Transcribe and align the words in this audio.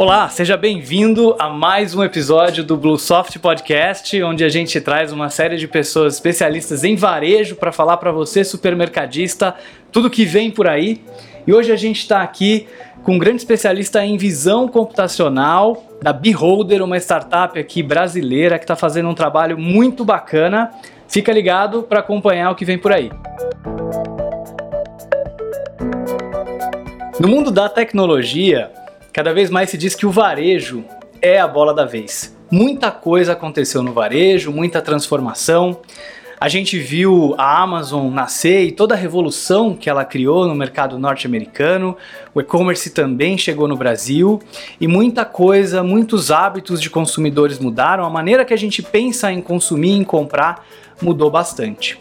Olá, 0.00 0.30
seja 0.30 0.56
bem-vindo 0.56 1.36
a 1.38 1.50
mais 1.50 1.94
um 1.94 2.02
episódio 2.02 2.64
do 2.64 2.74
Bluesoft 2.74 3.38
Podcast, 3.38 4.22
onde 4.22 4.42
a 4.42 4.48
gente 4.48 4.80
traz 4.80 5.12
uma 5.12 5.28
série 5.28 5.58
de 5.58 5.68
pessoas 5.68 6.14
especialistas 6.14 6.84
em 6.84 6.96
varejo 6.96 7.54
para 7.54 7.70
falar 7.70 7.98
para 7.98 8.10
você, 8.10 8.42
supermercadista, 8.42 9.54
tudo 9.92 10.08
que 10.08 10.24
vem 10.24 10.50
por 10.50 10.66
aí. 10.66 11.02
E 11.46 11.52
hoje 11.52 11.70
a 11.70 11.76
gente 11.76 11.98
está 11.98 12.22
aqui 12.22 12.66
com 13.02 13.16
um 13.16 13.18
grande 13.18 13.42
especialista 13.42 14.02
em 14.02 14.16
visão 14.16 14.66
computacional 14.66 15.84
da 16.00 16.14
Beholder, 16.14 16.82
uma 16.82 16.96
startup 16.96 17.58
aqui 17.58 17.82
brasileira 17.82 18.58
que 18.58 18.64
está 18.64 18.74
fazendo 18.74 19.10
um 19.10 19.14
trabalho 19.14 19.58
muito 19.58 20.02
bacana. 20.02 20.70
Fica 21.08 21.30
ligado 21.30 21.82
para 21.82 22.00
acompanhar 22.00 22.50
o 22.50 22.54
que 22.54 22.64
vem 22.64 22.78
por 22.78 22.90
aí. 22.90 23.10
No 27.20 27.28
mundo 27.28 27.50
da 27.50 27.68
tecnologia, 27.68 28.70
cada 29.12 29.32
vez 29.32 29.50
mais 29.50 29.70
se 29.70 29.78
diz 29.78 29.94
que 29.94 30.06
o 30.06 30.10
varejo 30.10 30.84
é 31.20 31.38
a 31.38 31.46
bola 31.46 31.74
da 31.74 31.84
vez. 31.84 32.36
Muita 32.50 32.90
coisa 32.90 33.32
aconteceu 33.32 33.82
no 33.82 33.92
varejo, 33.92 34.50
muita 34.50 34.80
transformação. 34.80 35.80
A 36.40 36.48
gente 36.48 36.78
viu 36.78 37.34
a 37.36 37.60
Amazon 37.60 38.10
nascer 38.10 38.64
e 38.64 38.72
toda 38.72 38.94
a 38.94 38.96
revolução 38.96 39.74
que 39.74 39.90
ela 39.90 40.06
criou 40.06 40.48
no 40.48 40.54
mercado 40.54 40.98
norte-americano. 40.98 41.94
O 42.34 42.40
e-commerce 42.40 42.88
também 42.88 43.36
chegou 43.36 43.68
no 43.68 43.76
Brasil 43.76 44.40
e 44.80 44.88
muita 44.88 45.26
coisa, 45.26 45.82
muitos 45.82 46.30
hábitos 46.30 46.80
de 46.80 46.88
consumidores 46.88 47.58
mudaram. 47.58 48.06
A 48.06 48.08
maneira 48.10 48.42
que 48.42 48.54
a 48.54 48.56
gente 48.56 48.82
pensa 48.82 49.30
em 49.30 49.42
consumir, 49.42 49.90
em 49.90 50.02
comprar, 50.02 50.64
mudou 51.02 51.30
bastante. 51.30 52.00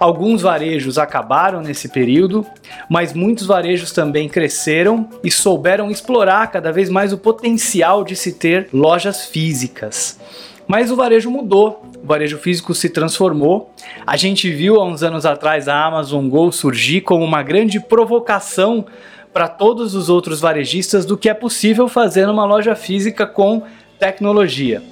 Alguns 0.00 0.40
varejos 0.40 0.96
acabaram 0.96 1.60
nesse 1.60 1.90
período, 1.90 2.46
mas 2.88 3.12
muitos 3.12 3.46
varejos 3.46 3.92
também 3.92 4.30
cresceram 4.30 5.10
e 5.22 5.30
souberam 5.30 5.90
explorar 5.90 6.50
cada 6.50 6.72
vez 6.72 6.88
mais 6.88 7.12
o 7.12 7.18
potencial 7.18 8.02
de 8.02 8.16
se 8.16 8.32
ter 8.32 8.66
lojas 8.72 9.26
físicas. 9.26 10.18
Mas 10.66 10.90
o 10.90 10.96
varejo 10.96 11.30
mudou, 11.30 11.82
o 12.04 12.06
varejo 12.06 12.36
físico 12.36 12.74
se 12.74 12.90
transformou. 12.90 13.72
A 14.06 14.14
gente 14.14 14.50
viu 14.50 14.76
há 14.76 14.84
uns 14.84 15.02
anos 15.02 15.24
atrás 15.24 15.68
a 15.68 15.86
Amazon 15.86 16.28
Go 16.28 16.52
surgir 16.52 17.00
como 17.00 17.24
uma 17.24 17.42
grande 17.42 17.80
provocação 17.80 18.84
para 19.32 19.48
todos 19.48 19.94
os 19.94 20.10
outros 20.10 20.38
varejistas 20.38 21.06
do 21.06 21.16
que 21.16 21.30
é 21.30 21.34
possível 21.34 21.88
fazer 21.88 22.26
numa 22.26 22.44
loja 22.44 22.76
física 22.76 23.26
com 23.26 23.62
tecnologia. 23.98 24.82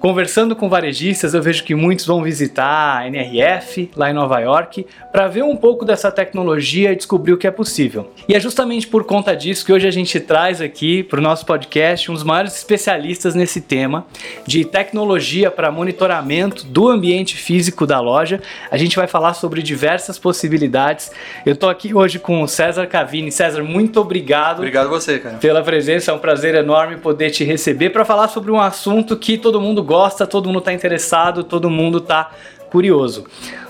Conversando 0.00 0.54
com 0.54 0.68
varejistas, 0.68 1.34
eu 1.34 1.42
vejo 1.42 1.64
que 1.64 1.74
muitos 1.74 2.06
vão 2.06 2.22
visitar 2.22 2.98
a 2.98 3.08
NRF 3.08 3.90
lá 3.96 4.08
em 4.08 4.12
Nova 4.12 4.38
York 4.38 4.86
para 5.10 5.26
ver 5.26 5.42
um 5.42 5.56
pouco 5.56 5.84
dessa 5.84 6.08
tecnologia 6.12 6.92
e 6.92 6.96
descobrir 6.96 7.32
o 7.32 7.36
que 7.36 7.48
é 7.48 7.50
possível. 7.50 8.12
E 8.28 8.34
é 8.34 8.38
justamente 8.38 8.86
por 8.86 9.02
conta 9.04 9.34
disso 9.34 9.66
que 9.66 9.72
hoje 9.72 9.88
a 9.88 9.90
gente 9.90 10.20
traz 10.20 10.60
aqui 10.60 11.02
para 11.02 11.18
o 11.18 11.22
nosso 11.22 11.44
podcast 11.44 12.08
um 12.12 12.14
dos 12.14 12.22
maiores 12.22 12.54
especialistas 12.54 13.34
nesse 13.34 13.60
tema 13.60 14.06
de 14.46 14.64
tecnologia 14.64 15.50
para 15.50 15.72
monitoramento 15.72 16.64
do 16.64 16.88
ambiente 16.88 17.36
físico 17.36 17.84
da 17.84 17.98
loja. 17.98 18.40
A 18.70 18.76
gente 18.76 18.94
vai 18.94 19.08
falar 19.08 19.34
sobre 19.34 19.62
diversas 19.62 20.16
possibilidades. 20.16 21.10
Eu 21.44 21.54
estou 21.54 21.68
aqui 21.68 21.92
hoje 21.92 22.20
com 22.20 22.40
o 22.40 22.46
César 22.46 22.86
Cavini. 22.86 23.32
César, 23.32 23.64
muito 23.64 24.00
obrigado. 24.00 24.58
Obrigado 24.58 24.88
você, 24.88 25.18
cara. 25.18 25.38
Pela 25.38 25.62
presença, 25.62 26.12
é 26.12 26.14
um 26.14 26.20
prazer 26.20 26.54
enorme 26.54 26.98
poder 26.98 27.30
te 27.30 27.42
receber 27.42 27.90
para 27.90 28.04
falar 28.04 28.28
sobre 28.28 28.52
um 28.52 28.60
assunto 28.60 29.16
que 29.16 29.36
todo 29.36 29.60
mundo 29.60 29.87
gosta, 29.88 30.26
todo 30.26 30.46
mundo 30.46 30.58
está 30.58 30.72
interessado, 30.72 31.42
todo 31.42 31.70
mundo 31.70 31.98
está 31.98 32.30
curioso. 32.70 33.24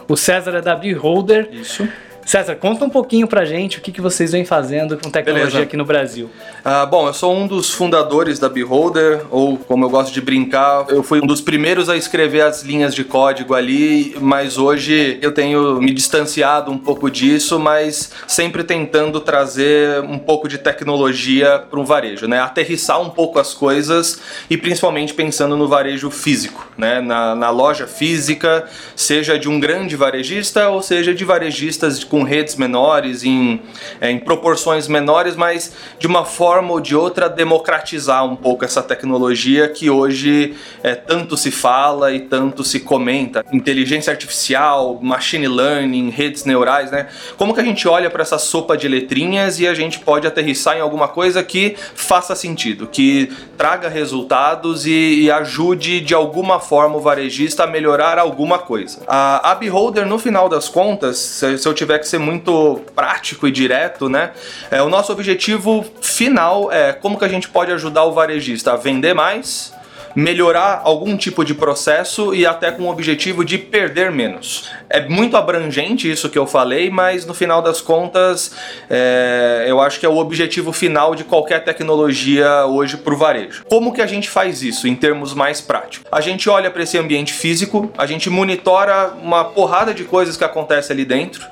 O 0.08 0.16
César 0.16 0.56
é 0.56 0.60
da 0.60 0.74
Beholder. 0.74 1.48
Isso. 1.52 1.88
César, 2.28 2.56
conta 2.56 2.84
um 2.84 2.90
pouquinho 2.90 3.26
pra 3.26 3.46
gente 3.46 3.78
o 3.78 3.80
que, 3.80 3.90
que 3.90 4.02
vocês 4.02 4.32
vêm 4.32 4.44
fazendo 4.44 4.98
com 4.98 5.10
tecnologia 5.10 5.46
Beleza. 5.46 5.62
aqui 5.62 5.78
no 5.78 5.84
Brasil. 5.86 6.28
Ah, 6.62 6.84
bom, 6.84 7.06
eu 7.06 7.14
sou 7.14 7.34
um 7.34 7.46
dos 7.46 7.70
fundadores 7.70 8.38
da 8.38 8.50
Beholder, 8.50 9.22
ou 9.30 9.56
como 9.56 9.86
eu 9.86 9.88
gosto 9.88 10.12
de 10.12 10.20
brincar, 10.20 10.84
eu 10.90 11.02
fui 11.02 11.22
um 11.22 11.26
dos 11.26 11.40
primeiros 11.40 11.88
a 11.88 11.96
escrever 11.96 12.42
as 12.42 12.62
linhas 12.62 12.94
de 12.94 13.02
código 13.02 13.54
ali, 13.54 14.14
mas 14.20 14.58
hoje 14.58 15.18
eu 15.22 15.32
tenho 15.32 15.80
me 15.80 15.90
distanciado 15.90 16.70
um 16.70 16.76
pouco 16.76 17.10
disso, 17.10 17.58
mas 17.58 18.12
sempre 18.26 18.62
tentando 18.62 19.22
trazer 19.22 20.02
um 20.02 20.18
pouco 20.18 20.48
de 20.48 20.58
tecnologia 20.58 21.64
para 21.70 21.80
um 21.80 21.84
varejo, 21.86 22.28
né? 22.28 22.40
Aterrissar 22.40 23.00
um 23.00 23.08
pouco 23.08 23.38
as 23.38 23.54
coisas 23.54 24.20
e 24.50 24.58
principalmente 24.58 25.14
pensando 25.14 25.56
no 25.56 25.66
varejo 25.66 26.10
físico, 26.10 26.68
né? 26.76 27.00
Na, 27.00 27.34
na 27.34 27.48
loja 27.48 27.86
física, 27.86 28.66
seja 28.94 29.38
de 29.38 29.48
um 29.48 29.58
grande 29.58 29.96
varejista 29.96 30.68
ou 30.68 30.82
seja 30.82 31.14
de 31.14 31.24
varejistas 31.24 32.04
com 32.04 32.17
redes 32.22 32.56
menores, 32.56 33.24
em, 33.24 33.60
é, 34.00 34.10
em 34.10 34.18
proporções 34.18 34.88
menores, 34.88 35.36
mas 35.36 35.72
de 35.98 36.06
uma 36.06 36.24
forma 36.24 36.72
ou 36.72 36.80
de 36.80 36.94
outra 36.94 37.28
democratizar 37.28 38.24
um 38.24 38.36
pouco 38.36 38.64
essa 38.64 38.82
tecnologia 38.82 39.68
que 39.68 39.90
hoje 39.90 40.54
é, 40.82 40.94
tanto 40.94 41.36
se 41.36 41.50
fala 41.50 42.12
e 42.12 42.20
tanto 42.20 42.64
se 42.64 42.80
comenta. 42.80 43.44
Inteligência 43.52 44.10
artificial, 44.10 44.98
machine 45.02 45.48
learning, 45.48 46.10
redes 46.10 46.44
neurais, 46.44 46.90
né? 46.90 47.08
Como 47.36 47.54
que 47.54 47.60
a 47.60 47.64
gente 47.64 47.86
olha 47.88 48.10
para 48.10 48.22
essa 48.22 48.38
sopa 48.38 48.76
de 48.76 48.88
letrinhas 48.88 49.60
e 49.60 49.66
a 49.66 49.74
gente 49.74 49.98
pode 49.98 50.26
aterrissar 50.26 50.76
em 50.76 50.80
alguma 50.80 51.08
coisa 51.08 51.42
que 51.42 51.76
faça 51.94 52.34
sentido, 52.34 52.86
que 52.86 53.30
traga 53.56 53.88
resultados 53.88 54.86
e, 54.86 55.22
e 55.22 55.30
ajude 55.30 56.00
de 56.00 56.14
alguma 56.14 56.60
forma 56.60 56.96
o 56.96 57.00
varejista 57.00 57.64
a 57.64 57.66
melhorar 57.66 58.18
alguma 58.18 58.58
coisa. 58.58 59.02
A, 59.06 59.52
a 59.52 59.54
Beholder, 59.54 60.06
no 60.06 60.18
final 60.18 60.48
das 60.48 60.68
contas, 60.68 61.18
se, 61.18 61.58
se 61.58 61.68
eu 61.68 61.74
tiver 61.74 61.98
que 61.98 62.07
ser 62.08 62.18
muito 62.18 62.80
prático 62.94 63.46
e 63.46 63.50
direto, 63.50 64.08
né? 64.08 64.32
É, 64.70 64.82
o 64.82 64.88
nosso 64.88 65.12
objetivo 65.12 65.84
final 66.00 66.72
é 66.72 66.92
como 66.92 67.18
que 67.18 67.24
a 67.24 67.28
gente 67.28 67.48
pode 67.48 67.72
ajudar 67.72 68.04
o 68.04 68.12
varejista 68.12 68.72
a 68.72 68.76
vender 68.76 69.14
mais, 69.14 69.72
melhorar 70.18 70.80
algum 70.82 71.16
tipo 71.16 71.44
de 71.44 71.54
processo 71.54 72.34
e 72.34 72.44
até 72.44 72.72
com 72.72 72.82
o 72.84 72.90
objetivo 72.90 73.44
de 73.44 73.56
perder 73.56 74.10
menos. 74.10 74.68
É 74.90 75.06
muito 75.08 75.36
abrangente 75.36 76.10
isso 76.10 76.28
que 76.28 76.36
eu 76.36 76.46
falei, 76.46 76.90
mas 76.90 77.24
no 77.24 77.34
final 77.34 77.62
das 77.62 77.80
contas 77.80 78.52
é, 78.90 79.64
eu 79.68 79.80
acho 79.80 80.00
que 80.00 80.06
é 80.06 80.08
o 80.08 80.16
objetivo 80.16 80.72
final 80.72 81.14
de 81.14 81.22
qualquer 81.22 81.62
tecnologia 81.62 82.66
hoje 82.66 82.96
para 82.96 83.14
o 83.14 83.16
varejo. 83.16 83.64
Como 83.68 83.92
que 83.92 84.02
a 84.02 84.06
gente 84.06 84.28
faz 84.28 84.62
isso 84.62 84.88
em 84.88 84.96
termos 84.96 85.34
mais 85.34 85.60
práticos? 85.60 86.06
A 86.10 86.20
gente 86.20 86.48
olha 86.50 86.70
para 86.70 86.82
esse 86.82 86.98
ambiente 86.98 87.32
físico, 87.32 87.92
a 87.96 88.04
gente 88.04 88.28
monitora 88.28 89.12
uma 89.22 89.44
porrada 89.44 89.94
de 89.94 90.02
coisas 90.02 90.36
que 90.36 90.44
acontece 90.44 90.90
ali 90.90 91.04
dentro. 91.04 91.46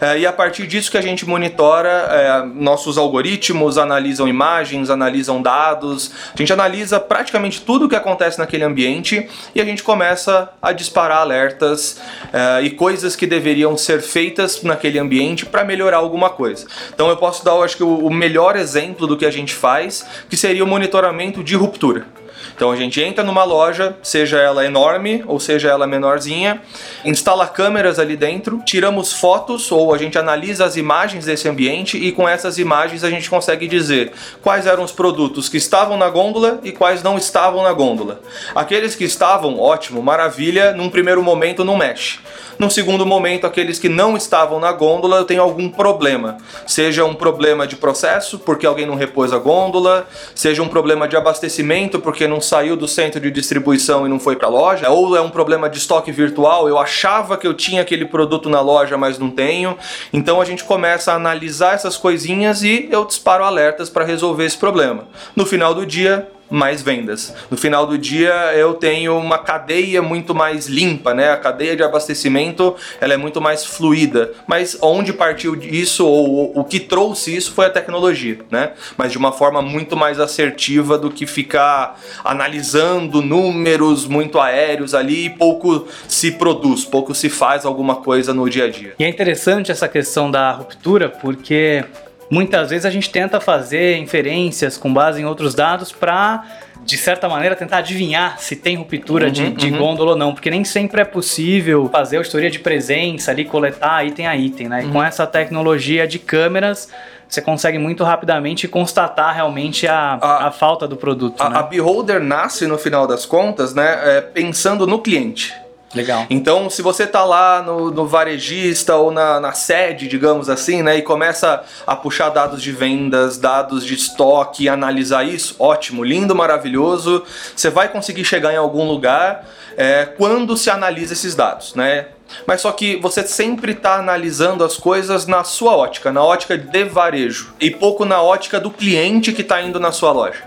É, 0.00 0.18
e 0.18 0.26
a 0.26 0.32
partir 0.32 0.66
disso 0.66 0.90
que 0.90 0.98
a 0.98 1.00
gente 1.00 1.26
monitora, 1.26 1.90
é, 2.10 2.42
nossos 2.44 2.98
algoritmos 2.98 3.78
analisam 3.78 4.28
imagens, 4.28 4.90
analisam 4.90 5.40
dados, 5.40 6.10
a 6.34 6.36
gente 6.36 6.52
analisa 6.52 6.98
praticamente 7.00 7.60
tudo 7.60 7.86
o 7.86 7.88
que 7.88 7.96
acontece 7.96 8.38
naquele 8.38 8.64
ambiente 8.64 9.28
e 9.54 9.60
a 9.60 9.64
gente 9.64 9.82
começa 9.82 10.50
a 10.60 10.72
disparar 10.72 11.18
alertas 11.18 12.00
é, 12.32 12.62
e 12.62 12.70
coisas 12.70 13.16
que 13.16 13.26
deveriam 13.26 13.76
ser 13.76 14.02
feitas 14.02 14.62
naquele 14.62 14.98
ambiente 14.98 15.46
para 15.46 15.64
melhorar 15.64 15.98
alguma 15.98 16.30
coisa. 16.30 16.66
Então 16.94 17.08
eu 17.08 17.16
posso 17.16 17.44
dar, 17.44 17.52
eu 17.52 17.62
acho 17.62 17.76
que 17.76 17.84
o 17.84 18.10
melhor 18.10 18.56
exemplo 18.56 19.06
do 19.06 19.16
que 19.16 19.26
a 19.26 19.30
gente 19.30 19.54
faz, 19.54 20.06
que 20.28 20.36
seria 20.36 20.64
o 20.64 20.66
monitoramento 20.66 21.42
de 21.42 21.54
ruptura. 21.54 22.06
Então 22.54 22.70
a 22.70 22.76
gente 22.76 23.00
entra 23.00 23.24
numa 23.24 23.44
loja, 23.44 23.96
seja 24.02 24.38
ela 24.38 24.64
enorme 24.64 25.22
ou 25.26 25.38
seja 25.38 25.68
ela 25.68 25.86
menorzinha, 25.86 26.62
instala 27.04 27.46
câmeras 27.46 27.98
ali 27.98 28.16
dentro, 28.16 28.60
tiramos 28.64 29.12
fotos 29.12 29.70
ou 29.70 29.94
a 29.94 29.98
gente 29.98 30.18
analisa 30.18 30.64
as 30.64 30.76
imagens 30.76 31.24
desse 31.24 31.48
ambiente 31.48 31.96
e 31.96 32.12
com 32.12 32.28
essas 32.28 32.58
imagens 32.58 33.04
a 33.04 33.10
gente 33.10 33.28
consegue 33.28 33.66
dizer 33.66 34.12
quais 34.42 34.66
eram 34.66 34.82
os 34.82 34.92
produtos 34.92 35.48
que 35.48 35.56
estavam 35.56 35.96
na 35.96 36.08
gôndola 36.08 36.60
e 36.62 36.72
quais 36.72 37.02
não 37.02 37.16
estavam 37.16 37.62
na 37.62 37.72
gôndola. 37.72 38.20
Aqueles 38.54 38.94
que 38.94 39.04
estavam, 39.04 39.60
ótimo, 39.60 40.02
maravilha, 40.02 40.72
num 40.72 40.90
primeiro 40.90 41.22
momento 41.22 41.64
não 41.64 41.76
mexe. 41.76 42.18
Num 42.58 42.70
segundo 42.70 43.04
momento, 43.04 43.46
aqueles 43.46 43.78
que 43.78 43.88
não 43.88 44.16
estavam 44.16 44.58
na 44.58 44.72
gôndola 44.72 45.24
têm 45.24 45.36
algum 45.36 45.68
problema. 45.68 46.38
Seja 46.66 47.04
um 47.04 47.14
problema 47.14 47.66
de 47.66 47.76
processo, 47.76 48.38
porque 48.38 48.64
alguém 48.64 48.86
não 48.86 48.94
repôs 48.94 49.30
a 49.32 49.38
gôndola, 49.38 50.08
seja 50.34 50.62
um 50.62 50.68
problema 50.68 51.06
de 51.06 51.16
abastecimento, 51.16 52.00
porque 52.00 52.25
não 52.26 52.40
saiu 52.40 52.76
do 52.76 52.86
centro 52.86 53.20
de 53.20 53.30
distribuição 53.30 54.06
e 54.06 54.08
não 54.08 54.18
foi 54.18 54.36
para 54.36 54.48
a 54.48 54.50
loja, 54.50 54.90
ou 54.90 55.16
é 55.16 55.20
um 55.20 55.30
problema 55.30 55.68
de 55.68 55.78
estoque 55.78 56.12
virtual, 56.12 56.68
eu 56.68 56.78
achava 56.78 57.36
que 57.36 57.46
eu 57.46 57.54
tinha 57.54 57.82
aquele 57.82 58.04
produto 58.04 58.48
na 58.48 58.60
loja, 58.60 58.96
mas 58.96 59.18
não 59.18 59.30
tenho. 59.30 59.76
Então 60.12 60.40
a 60.40 60.44
gente 60.44 60.64
começa 60.64 61.12
a 61.12 61.16
analisar 61.16 61.74
essas 61.74 61.96
coisinhas 61.96 62.62
e 62.62 62.88
eu 62.90 63.04
disparo 63.04 63.44
alertas 63.44 63.88
para 63.90 64.04
resolver 64.04 64.44
esse 64.44 64.56
problema. 64.56 65.08
No 65.34 65.46
final 65.46 65.74
do 65.74 65.84
dia, 65.86 66.28
mais 66.50 66.82
vendas. 66.82 67.34
No 67.50 67.56
final 67.56 67.86
do 67.86 67.98
dia 67.98 68.32
eu 68.54 68.74
tenho 68.74 69.16
uma 69.16 69.38
cadeia 69.38 70.02
muito 70.02 70.34
mais 70.34 70.66
limpa, 70.66 71.14
né? 71.14 71.30
A 71.30 71.36
cadeia 71.36 71.76
de 71.76 71.82
abastecimento 71.82 72.74
ela 73.00 73.14
é 73.14 73.16
muito 73.16 73.40
mais 73.40 73.64
fluida. 73.64 74.32
Mas 74.46 74.78
onde 74.80 75.12
partiu 75.12 75.54
isso 75.56 76.06
ou 76.06 76.58
o 76.58 76.64
que 76.64 76.80
trouxe 76.80 77.34
isso 77.34 77.52
foi 77.52 77.66
a 77.66 77.70
tecnologia, 77.70 78.38
né? 78.50 78.72
Mas 78.96 79.12
de 79.12 79.18
uma 79.18 79.32
forma 79.32 79.60
muito 79.60 79.96
mais 79.96 80.20
assertiva 80.20 80.98
do 80.98 81.10
que 81.10 81.26
ficar 81.26 82.00
analisando 82.24 83.20
números 83.22 84.06
muito 84.06 84.38
aéreos 84.38 84.94
ali 84.94 85.26
e 85.26 85.30
pouco 85.30 85.86
se 86.06 86.32
produz, 86.32 86.84
pouco 86.84 87.14
se 87.14 87.28
faz 87.28 87.64
alguma 87.64 87.96
coisa 87.96 88.32
no 88.32 88.48
dia 88.48 88.64
a 88.64 88.70
dia. 88.70 88.94
E 88.98 89.04
é 89.04 89.08
interessante 89.08 89.70
essa 89.70 89.88
questão 89.88 90.30
da 90.30 90.50
ruptura 90.52 91.08
porque 91.08 91.84
muitas 92.30 92.70
vezes 92.70 92.84
a 92.84 92.90
gente 92.90 93.10
tenta 93.10 93.40
fazer 93.40 93.98
inferências 93.98 94.76
com 94.76 94.92
base 94.92 95.20
em 95.20 95.24
outros 95.24 95.54
dados 95.54 95.92
para 95.92 96.44
de 96.86 96.96
certa 96.96 97.28
maneira, 97.28 97.56
tentar 97.56 97.78
adivinhar 97.78 98.38
se 98.38 98.54
tem 98.54 98.76
ruptura 98.76 99.26
uhum, 99.26 99.32
de, 99.32 99.50
de 99.50 99.70
uhum. 99.70 99.78
gôndola 99.78 100.12
ou 100.12 100.16
não, 100.16 100.32
porque 100.32 100.48
nem 100.48 100.64
sempre 100.64 101.00
é 101.00 101.04
possível 101.04 101.88
fazer 101.90 102.18
a 102.18 102.20
história 102.20 102.48
de 102.48 102.60
presença 102.60 103.32
ali, 103.32 103.44
coletar 103.44 104.06
item 104.06 104.26
a 104.26 104.36
item, 104.36 104.68
né? 104.68 104.84
E 104.84 104.88
com 104.88 104.98
uhum. 104.98 105.04
essa 105.04 105.26
tecnologia 105.26 106.06
de 106.06 106.20
câmeras, 106.20 106.88
você 107.28 107.42
consegue 107.42 107.76
muito 107.76 108.04
rapidamente 108.04 108.68
constatar 108.68 109.34
realmente 109.34 109.86
a, 109.88 110.14
a, 110.14 110.46
a 110.46 110.50
falta 110.52 110.86
do 110.86 110.96
produto. 110.96 111.40
A, 111.40 111.50
né? 111.50 111.58
a 111.58 111.62
Beholder 111.64 112.20
nasce, 112.20 112.68
no 112.68 112.78
final 112.78 113.06
das 113.06 113.26
contas, 113.26 113.74
né, 113.74 114.18
é, 114.18 114.20
pensando 114.20 114.86
no 114.86 115.00
cliente. 115.00 115.52
Legal. 115.94 116.26
Então, 116.28 116.68
se 116.68 116.82
você 116.82 117.06
tá 117.06 117.24
lá 117.24 117.62
no, 117.62 117.90
no 117.90 118.06
varejista 118.06 118.96
ou 118.96 119.10
na, 119.10 119.38
na, 119.40 119.52
sede, 119.52 120.08
digamos 120.08 120.50
assim, 120.50 120.82
né, 120.82 120.98
e 120.98 121.02
começa 121.02 121.64
a 121.86 121.94
puxar 121.94 122.30
dados 122.30 122.60
de 122.60 122.72
vendas, 122.72 123.38
dados 123.38 123.84
de 123.84 123.94
estoque 123.94 124.68
analisar 124.68 125.24
isso, 125.24 125.54
ótimo, 125.58 126.02
lindo, 126.02 126.34
maravilhoso. 126.34 127.22
Você 127.54 127.70
vai 127.70 127.88
conseguir 127.88 128.24
chegar 128.24 128.52
em 128.52 128.56
algum 128.56 128.86
lugar 128.86 129.46
é, 129.76 130.04
quando 130.04 130.56
se 130.56 130.68
analisa 130.70 131.12
esses 131.12 131.34
dados, 131.34 131.74
né? 131.74 132.06
Mas 132.46 132.60
só 132.60 132.72
que 132.72 132.96
você 132.96 133.22
sempre 133.22 133.72
está 133.72 133.96
analisando 133.96 134.64
as 134.64 134.76
coisas 134.76 135.26
na 135.26 135.44
sua 135.44 135.76
ótica, 135.76 136.12
na 136.12 136.24
ótica 136.24 136.58
de 136.58 136.84
varejo, 136.84 137.54
e 137.60 137.70
pouco 137.70 138.04
na 138.04 138.20
ótica 138.20 138.58
do 138.58 138.70
cliente 138.70 139.32
que 139.32 139.42
está 139.42 139.62
indo 139.62 139.78
na 139.78 139.92
sua 139.92 140.12
loja. 140.12 140.42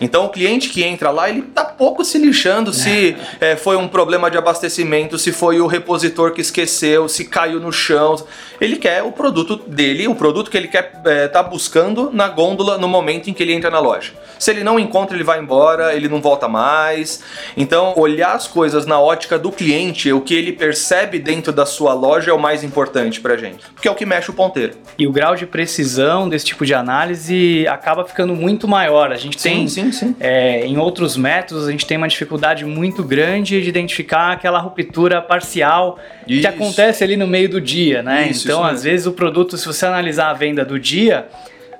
Então 0.00 0.26
o 0.26 0.28
cliente 0.28 0.68
que 0.68 0.82
entra 0.82 1.10
lá, 1.10 1.28
ele 1.28 1.42
tá 1.42 1.64
pouco 1.64 2.04
se 2.04 2.18
lixando 2.18 2.72
se 2.72 3.16
é, 3.40 3.56
foi 3.56 3.76
um 3.76 3.88
problema 3.88 4.30
de 4.30 4.38
abastecimento, 4.38 5.18
se 5.18 5.32
foi 5.32 5.60
o 5.60 5.66
repositor 5.66 6.32
que 6.32 6.40
esqueceu, 6.40 7.08
se 7.08 7.24
caiu 7.24 7.60
no 7.60 7.72
chão. 7.72 8.16
Ele 8.60 8.76
quer 8.76 9.02
o 9.02 9.12
produto 9.12 9.56
dele, 9.56 10.08
o 10.08 10.14
produto 10.14 10.50
que 10.50 10.56
ele 10.56 10.68
quer 10.68 11.00
é, 11.04 11.28
tá 11.28 11.42
buscando 11.42 12.10
na 12.12 12.28
gôndola 12.28 12.78
no 12.78 12.88
momento 12.88 13.28
em 13.28 13.34
que 13.34 13.42
ele 13.42 13.52
entra 13.52 13.70
na 13.70 13.78
loja. 13.78 14.12
Se 14.38 14.50
ele 14.50 14.62
não 14.62 14.78
encontra, 14.78 15.16
ele 15.16 15.24
vai 15.24 15.40
embora, 15.40 15.94
ele 15.94 16.08
não 16.08 16.20
volta 16.20 16.46
mais. 16.48 17.22
Então, 17.56 17.94
olhar 17.96 18.34
as 18.34 18.46
coisas 18.46 18.86
na 18.86 19.00
ótica 19.00 19.38
do 19.38 19.50
cliente, 19.50 20.12
o 20.12 20.20
que 20.20 20.34
ele 20.34 20.52
percebe 20.52 21.18
dentro 21.18 21.52
da 21.52 21.64
sua 21.64 21.94
loja 21.94 22.30
é 22.30 22.34
o 22.34 22.38
mais 22.38 22.62
importante 22.62 23.20
pra 23.20 23.36
gente, 23.36 23.64
porque 23.74 23.88
é 23.88 23.90
o 23.90 23.94
que 23.94 24.04
mexe 24.04 24.30
o 24.30 24.34
ponteiro. 24.34 24.74
E 24.98 25.06
o 25.06 25.12
grau 25.12 25.34
de 25.34 25.46
precisão 25.46 26.28
desse 26.28 26.44
tipo 26.44 26.64
de 26.64 26.74
análise 26.74 27.66
acaba 27.68 28.04
ficando 28.04 28.34
muito 28.34 28.68
maior. 28.68 29.12
A 29.12 29.16
gente 29.16 29.38
tem 29.38 29.66
sim, 29.68 29.85
sim, 29.86 29.92
sim. 29.92 30.16
É, 30.20 30.64
em 30.66 30.78
outros 30.78 31.16
métodos, 31.16 31.66
a 31.66 31.70
gente 31.70 31.86
tem 31.86 31.96
uma 31.96 32.08
dificuldade 32.08 32.64
muito 32.64 33.02
grande 33.02 33.62
de 33.62 33.68
identificar 33.68 34.32
aquela 34.32 34.58
ruptura 34.58 35.20
parcial 35.20 35.98
isso. 36.26 36.40
que 36.40 36.46
acontece 36.46 37.02
ali 37.02 37.16
no 37.16 37.26
meio 37.26 37.48
do 37.48 37.60
dia, 37.60 38.02
né? 38.02 38.28
Isso, 38.28 38.46
então, 38.46 38.60
isso 38.60 38.70
às 38.72 38.82
vezes, 38.82 39.06
o 39.06 39.12
produto, 39.12 39.56
se 39.56 39.66
você 39.66 39.86
analisar 39.86 40.30
a 40.30 40.34
venda 40.34 40.64
do 40.64 40.78
dia, 40.78 41.26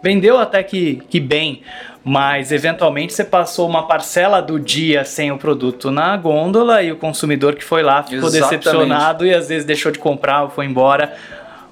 vendeu 0.03 0.39
até 0.39 0.63
que, 0.63 1.03
que 1.09 1.21
bem, 1.21 1.63
mas 2.05 2.53
eventualmente 2.53 3.13
você 3.13 3.25
passou 3.25 3.69
uma 3.69 3.87
parcela 3.87 4.41
do 4.41 4.61
dia 4.61 5.05
sem 5.05 5.33
o 5.33 5.39
produto 5.39 5.91
na 5.91 6.17
gôndola 6.17 6.83
e 6.83 6.93
o 6.93 6.97
consumidor 6.97 7.57
que 7.57 7.65
foi 7.65 7.83
lá 7.83 8.03
ficou 8.03 8.29
Exatamente. 8.29 8.65
decepcionado 8.65 9.27
e 9.27 9.35
às 9.35 9.49
vezes 9.49 9.65
deixou 9.65 9.91
de 9.91 9.99
comprar 9.99 10.45
ou 10.45 10.51
foi 10.51 10.67
embora 10.67 11.13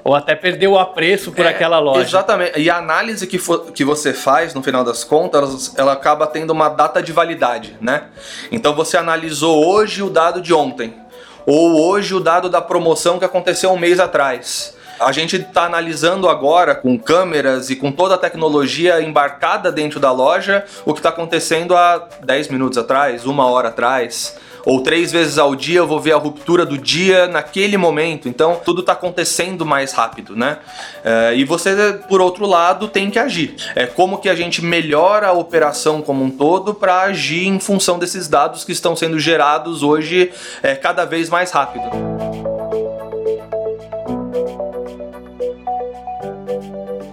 ou 0.05 0.15
até 0.15 0.37
perdeu 0.37 0.73
o 0.73 0.79
apreço 0.79 1.33
por 1.33 1.47
é, 1.47 1.49
aquela 1.49 1.79
loja. 1.79 2.03
Exatamente. 2.03 2.61
E 2.61 2.69
a 2.69 2.77
análise 2.77 3.27
que, 3.27 3.39
for, 3.39 3.73
que 3.73 3.83
você 3.83 4.13
faz, 4.13 4.53
no 4.53 4.63
final 4.63 4.85
das 4.85 5.03
contas, 5.03 5.75
ela 5.79 5.95
acaba 5.95 6.27
tendo 6.27 6.51
uma 6.51 6.69
data 6.69 7.03
de 7.03 7.11
validade, 7.11 7.75
né? 7.81 8.05
Então 8.53 8.75
você 8.75 8.99
analisou 8.99 9.67
hoje 9.67 10.03
o 10.03 10.11
dado 10.11 10.43
de 10.43 10.53
ontem, 10.53 10.95
ou 11.47 11.81
hoje 11.89 12.15
o 12.15 12.21
dado 12.21 12.51
da 12.51 12.61
promoção 12.61 13.19
que 13.19 13.25
aconteceu 13.25 13.73
um 13.73 13.79
mês 13.79 13.99
atrás. 13.99 14.77
A 14.99 15.13
gente 15.13 15.37
está 15.37 15.65
analisando 15.65 16.29
agora 16.29 16.75
com 16.75 16.99
câmeras 16.99 17.71
e 17.71 17.77
com 17.77 17.91
toda 17.91 18.15
a 18.15 18.19
tecnologia 18.19 19.01
embarcada 19.03 19.71
dentro 19.73 19.99
da 19.99 20.13
loja 20.13 20.65
o 20.85 20.93
que 20.93 21.01
está 21.01 21.09
acontecendo 21.09 21.77
há 21.77 22.09
10 22.23 22.49
minutos 22.49 22.79
atrás, 22.79 23.27
uma 23.27 23.47
hora 23.47 23.69
atrás 23.69 24.37
ou 24.65 24.81
três 24.81 25.13
vezes 25.13 25.39
ao 25.39 25.55
dia 25.55 25.81
eu 25.81 25.87
vou 25.87 26.01
ver 26.01 26.13
a 26.13 26.17
ruptura 26.17 26.65
do 26.65 26.79
dia 26.79 27.27
naquele 27.27 27.77
momento. 27.77 28.29
Então 28.29 28.61
tudo 28.65 28.81
está 28.81 28.93
acontecendo 28.93 29.65
mais 29.67 29.93
rápido, 29.93 30.35
né? 30.35 30.59
É, 31.05 31.35
e 31.37 31.45
você, 31.45 31.99
por 32.09 32.21
outro 32.21 32.47
lado, 32.47 32.89
tem 32.89 33.11
que 33.11 33.19
agir. 33.19 33.55
É 33.75 33.87
como 33.87 34.19
que 34.19 34.29
a 34.29 34.35
gente 34.35 34.65
melhora 34.65 35.29
a 35.29 35.33
operação 35.33 36.01
como 36.01 36.25
um 36.25 36.31
todo 36.31 36.75
para 36.75 37.03
agir 37.03 37.47
em 37.47 37.61
função 37.61 37.99
desses 37.99 38.27
dados 38.27 38.65
que 38.65 38.73
estão 38.73 38.97
sendo 38.97 39.19
gerados 39.19 39.83
hoje 39.83 40.33
é, 40.63 40.75
cada 40.75 41.05
vez 41.05 41.29
mais 41.29 41.51
rápido. 41.51 42.34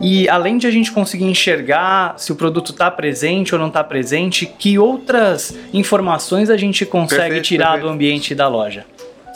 E 0.02 0.28
além 0.28 0.58
de 0.58 0.66
a 0.66 0.72
gente 0.72 0.92
conseguir 0.92 1.26
enxergar 1.26 2.16
se 2.18 2.32
o 2.32 2.36
produto 2.36 2.72
está 2.72 2.90
presente 2.90 3.54
ou 3.54 3.60
não 3.60 3.68
está 3.68 3.84
presente, 3.84 4.46
que 4.46 4.80
outras 4.80 5.56
informações 5.72 6.50
a 6.50 6.58
gente 6.58 6.86
consegue 6.86 7.22
perfeito, 7.22 7.44
tirar 7.44 7.74
perfeito. 7.74 7.88
do 7.88 7.94
ambiente 7.94 8.34
da 8.34 8.48
loja? 8.48 8.86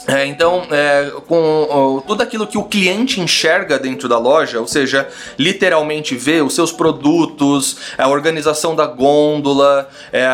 É, 0.08 0.24
então, 0.24 0.66
é, 0.70 1.10
com 1.26 2.02
tudo 2.06 2.22
aquilo 2.22 2.46
que 2.46 2.56
o 2.56 2.62
cliente 2.62 3.20
enxerga 3.20 3.76
dentro 3.78 4.08
da 4.08 4.18
loja, 4.18 4.60
ou 4.60 4.66
seja, 4.66 5.08
literalmente 5.36 6.14
vê 6.14 6.40
os 6.40 6.54
seus 6.54 6.70
produtos, 6.70 7.76
a 7.98 8.08
organização 8.08 8.76
da 8.76 8.86
gôndola, 8.86 9.88
é, 10.12 10.26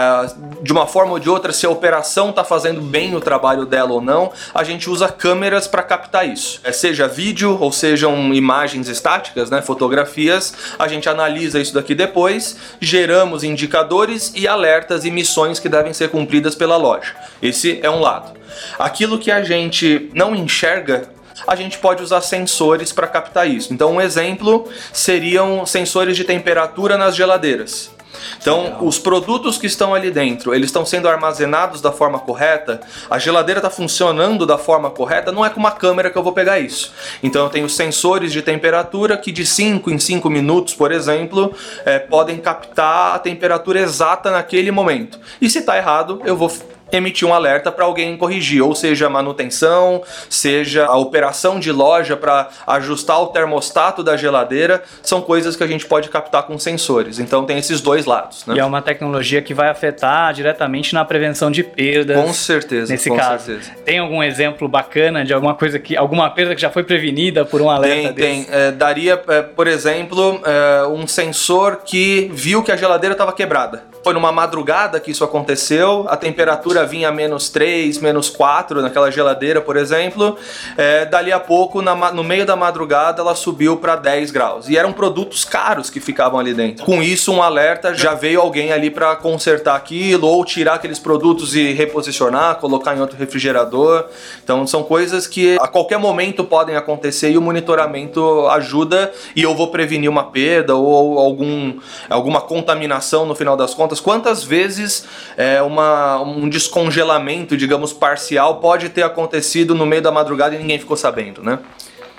de 0.63 0.73
uma 0.73 0.87
forma 0.87 1.13
ou 1.13 1.19
de 1.19 1.31
outra, 1.31 1.53
se 1.53 1.65
a 1.65 1.71
operação 1.71 2.31
está 2.31 2.45
fazendo 2.45 2.83
bem 2.83 3.15
o 3.15 3.21
trabalho 3.21 3.65
dela 3.65 3.93
ou 3.93 4.03
não, 4.03 4.31
a 4.55 4.63
gente 4.63 4.91
usa 4.91 5.09
câmeras 5.09 5.67
para 5.67 5.83
captar 5.83 6.29
isso. 6.29 6.61
É, 6.65 6.71
seja 6.71 7.09
vídeo 7.09 7.57
ou 7.59 7.73
sejam 7.73 8.35
imagens 8.35 8.89
estáticas, 8.89 9.51
né, 9.51 9.63
fotografias, 9.63 10.53
a 10.79 10.87
gente 10.87 11.09
analisa 11.09 11.59
isso 11.59 11.73
daqui 11.73 11.95
depois, 11.95 12.57
geramos 12.79 13.43
indicadores 13.43 14.33
e 14.37 14.47
alertas 14.47 15.07
e 15.07 15.11
missões 15.11 15.59
que 15.59 15.69
devem 15.69 15.95
ser 15.95 16.11
cumpridas 16.11 16.55
pela 16.55 16.77
loja. 16.77 17.15
Esse 17.41 17.81
é 17.83 17.91
um 17.91 18.01
lado. 18.01 18.42
Aquilo 18.79 19.19
que 19.19 19.31
a 19.31 19.43
gente 19.43 20.11
não 20.15 20.35
enxerga 20.35 21.11
a 21.47 21.57
gente 21.57 21.79
pode 21.79 22.03
usar 22.03 22.21
sensores 22.21 22.93
para 22.93 23.07
captar 23.07 23.49
isso. 23.49 23.73
Então, 23.73 23.93
um 23.93 24.01
exemplo 24.01 24.69
seriam 24.93 25.65
sensores 25.67 26.17
de 26.17 26.25
temperatura 26.25 26.97
nas 26.97 27.17
geladeiras. 27.17 27.91
Então, 28.39 28.65
Legal. 28.65 28.85
os 28.85 28.99
produtos 28.99 29.59
que 29.59 29.67
estão 29.67 29.95
ali 29.95 30.11
dentro, 30.11 30.55
eles 30.55 30.69
estão 30.69 30.85
sendo 30.85 31.09
armazenados 31.09 31.81
da 31.81 31.91
forma 31.91 32.19
correta, 32.19 32.81
a 33.11 33.19
geladeira 33.19 33.59
está 33.59 33.71
funcionando 33.71 34.47
da 34.47 34.59
forma 34.59 34.91
correta, 34.91 35.33
não 35.33 35.45
é 35.45 35.51
com 35.51 35.59
uma 35.59 35.71
câmera 35.71 36.11
que 36.11 36.17
eu 36.17 36.23
vou 36.23 36.33
pegar 36.33 36.59
isso. 36.59 36.93
Então, 37.23 37.45
eu 37.45 37.51
tenho 37.51 37.69
sensores 37.69 38.33
de 38.33 38.43
temperatura 38.43 39.17
que 39.17 39.33
de 39.33 39.47
5 39.47 39.91
em 39.91 39.99
5 39.99 40.29
minutos, 40.29 40.75
por 40.75 40.93
exemplo, 40.93 41.55
é, 41.85 41.99
podem 41.99 42.39
captar 42.39 43.17
a 43.17 43.19
temperatura 43.19 43.81
exata 43.81 44.31
naquele 44.31 44.71
momento. 44.71 45.19
E 45.41 45.49
se 45.49 45.61
está 45.61 45.77
errado, 45.77 46.21
eu 46.25 46.37
vou 46.37 46.53
emitir 46.93 47.27
um 47.27 47.35
alerta 47.35 47.73
para 47.73 47.85
alguém 47.85 48.17
corrigir, 48.17 48.63
ou 48.63 48.75
seja, 48.75 49.07
a 49.07 49.11
manutenção, 49.11 50.03
seja 50.29 50.87
a 50.87 50.97
operação 50.97 51.59
de 51.59 51.73
loja 51.73 52.17
para 52.17 52.49
ajustar 52.67 53.21
o 53.21 53.29
termostato 53.29 54.03
da 54.03 54.17
geladeira, 54.17 54.83
são 55.03 55.21
coisas 55.21 55.57
que 55.57 55.65
a 55.65 55.67
gente 55.67 55.87
pode 55.87 56.09
captar 56.09 56.45
com 56.45 56.59
sensores. 56.59 57.19
Então 57.19 57.45
tem 57.45 57.59
esses 57.59 57.81
dois 57.81 58.05
lados. 58.05 58.47
Né? 58.47 58.57
E 58.57 58.59
é 58.59 58.65
uma 58.65 58.83
tecnologia 58.83 59.41
que 59.41 59.55
vai 59.55 59.69
afetar 59.69 60.33
diretamente 60.35 60.95
na 60.95 61.05
prevenção 61.05 61.51
de 61.51 61.63
perdas. 61.63 62.17
Com 62.17 62.33
certeza. 62.33 62.93
Nesse 62.93 63.09
com 63.09 63.17
caso. 63.17 63.47
Certeza. 63.47 63.71
Tem 63.85 63.99
algum 63.99 64.23
exemplo 64.23 64.69
bacana 64.69 65.25
de 65.25 65.33
alguma 65.33 65.55
coisa 65.55 65.79
que. 65.79 65.97
alguma 65.97 66.29
perda 66.31 66.55
que 66.55 66.61
já 66.61 66.71
foi 66.71 66.85
prevenida 66.85 67.45
por 67.45 67.61
um 67.61 67.71
alerta? 67.71 68.13
Tem, 68.13 68.45
tem. 68.45 68.47
É, 68.51 68.71
daria, 68.71 69.21
é, 69.29 69.43
por 69.43 69.67
exemplo, 69.67 70.41
é, 70.45 70.87
um 70.87 71.07
sensor 71.07 71.83
que 71.85 72.31
viu 72.33 72.63
que 72.63 72.71
a 72.71 72.77
geladeira 72.77 73.13
estava 73.13 73.33
quebrada. 73.33 73.92
Foi 74.03 74.13
numa 74.13 74.33
madrugada 74.33 74.99
que 74.99 75.11
isso 75.11 75.23
aconteceu, 75.23 76.07
a 76.09 76.17
temperatura 76.17 76.85
vinha 76.85 77.09
a 77.09 77.13
menos 77.13 77.49
3, 77.49 77.99
menos 77.99 78.29
4 78.29 78.83
naquela 78.83 79.11
geladeira, 79.11 79.61
por 79.61 79.77
exemplo. 79.77 80.37
É, 80.77 81.05
dali 81.05 81.31
a 81.31 81.39
pouco, 81.39 81.81
na, 81.81 82.13
no 82.13 82.25
meio 82.25 82.45
da 82.45 82.57
madrugada, 82.57 83.23
ela 83.23 83.35
subiu 83.35 83.77
para 83.77 83.95
10 83.95 84.31
graus. 84.33 84.69
E 84.69 84.77
eram 84.77 84.93
produtos 84.93 85.45
caros 85.45 85.89
que 85.89 86.01
ficavam 86.01 86.41
ali 86.41 86.53
dentro. 86.53 86.85
Com 86.85 87.03
isso, 87.03 87.33
um 87.33 87.43
alerta, 87.43 87.95
já 87.95 88.15
veio 88.15 88.41
alguém 88.41 88.73
ali 88.73 88.91
para 88.91 89.15
consertar 89.15 89.77
aquilo, 89.77 90.27
ou 90.27 90.45
tirar 90.45 90.75
aqueles 90.75 90.99
produtos 90.99 91.55
e 91.55 91.73
reposicionar, 91.73 92.57
colocar 92.57 92.97
em 92.97 93.01
outro 93.01 93.17
refrigerador. 93.17 94.07
Então, 94.43 94.67
são 94.67 94.83
coisas 94.83 95.27
que 95.27 95.57
a 95.61 95.69
qualquer 95.69 95.99
momento 95.99 96.43
podem 96.43 96.77
acontecer 96.77 97.31
e 97.31 97.39
o 97.39 97.43
monitoramento 97.43 98.49
ajuda 98.49 99.13
e 99.37 99.43
eu 99.43 99.55
vou 99.55 99.69
prevenir 99.69 100.11
uma 100.11 100.25
perda 100.25 100.75
ou 100.75 101.19
algum, 101.19 101.79
alguma 102.11 102.41
contaminação 102.41 103.25
no 103.27 103.35
final 103.35 103.57
das 103.57 103.75
contas 103.75 103.92
contas, 104.01 104.23
quantas 104.23 104.45
vezes 104.45 105.05
é, 105.37 105.61
uma, 105.63 106.21
um 106.21 106.49
descongelamento, 106.49 107.57
digamos, 107.57 107.93
parcial 107.93 108.61
pode 108.61 108.89
ter 108.89 109.03
acontecido 109.03 109.75
no 109.75 109.85
meio 109.85 110.03
da 110.03 110.13
madrugada 110.13 110.55
e 110.55 110.59
ninguém 110.59 110.79
ficou 110.79 110.97
sabendo, 110.97 111.43
né? 111.43 111.59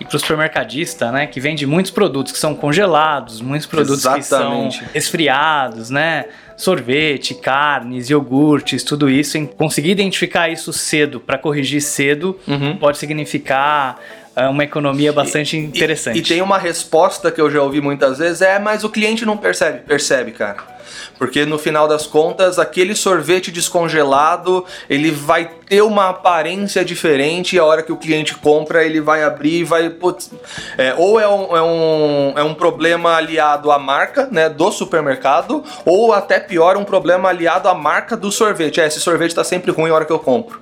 e 0.01 0.05
para 0.05 0.17
o 0.17 0.19
supermercadista, 0.19 1.11
né, 1.11 1.27
que 1.27 1.39
vende 1.39 1.67
muitos 1.67 1.91
produtos 1.91 2.33
que 2.33 2.39
são 2.39 2.55
congelados, 2.55 3.41
muitos 3.41 3.67
produtos 3.67 4.03
Exatamente. 4.03 4.79
que 4.79 4.85
são 4.85 4.89
esfriados, 4.95 5.91
né, 5.91 6.25
sorvete, 6.57 7.35
carnes, 7.35 8.09
iogurtes, 8.09 8.83
tudo 8.83 9.07
isso, 9.07 9.39
conseguir 9.49 9.91
identificar 9.91 10.49
isso 10.49 10.73
cedo 10.73 11.19
para 11.19 11.37
corrigir 11.37 11.79
cedo 11.79 12.37
uhum. 12.47 12.75
pode 12.75 12.97
significar 12.97 13.99
uma 14.35 14.63
economia 14.63 15.13
bastante 15.13 15.57
e, 15.57 15.59
interessante. 15.59 16.17
E, 16.17 16.19
e, 16.19 16.23
tem 16.23 16.41
uma 16.41 16.57
resposta 16.57 17.31
que 17.31 17.39
eu 17.39 17.49
já 17.49 17.61
ouvi 17.61 17.81
muitas 17.81 18.17
vezes, 18.17 18.41
é, 18.41 18.59
mas 18.59 18.83
o 18.83 18.89
cliente 18.89 19.25
não 19.25 19.37
percebe. 19.37 19.79
Percebe, 19.79 20.31
cara. 20.31 20.73
Porque 21.17 21.45
no 21.45 21.57
final 21.57 21.87
das 21.87 22.07
contas, 22.07 22.57
aquele 22.57 22.95
sorvete 22.95 23.51
descongelado, 23.51 24.65
ele 24.89 25.11
vai 25.11 25.49
ter 25.67 25.81
uma 25.81 26.09
aparência 26.09 26.83
diferente 26.83 27.55
e 27.55 27.59
a 27.59 27.65
hora 27.65 27.83
que 27.83 27.91
o 27.91 27.97
cliente 27.97 28.35
compra, 28.35 28.83
ele 28.83 28.99
vai 28.99 29.23
abrir 29.23 29.59
e 29.59 29.63
vai... 29.63 29.89
Putz, 29.89 30.31
é, 30.77 30.93
ou 30.97 31.19
é 31.19 31.27
um, 31.27 31.55
é, 31.55 31.61
um, 31.61 32.33
é 32.37 32.43
um 32.43 32.53
problema 32.53 33.15
aliado 33.15 33.71
à 33.71 33.79
marca 33.79 34.27
né, 34.31 34.49
do 34.49 34.71
supermercado, 34.71 35.63
ou 35.85 36.13
até 36.13 36.39
pior, 36.39 36.77
um 36.77 36.83
problema 36.83 37.29
aliado 37.29 37.69
à 37.69 37.73
marca 37.73 38.17
do 38.17 38.31
sorvete. 38.31 38.81
É, 38.81 38.87
esse 38.87 38.99
sorvete 38.99 39.29
está 39.29 39.43
sempre 39.43 39.71
ruim 39.71 39.91
a 39.91 39.95
hora 39.95 40.05
que 40.05 40.11
eu 40.11 40.19
compro. 40.19 40.59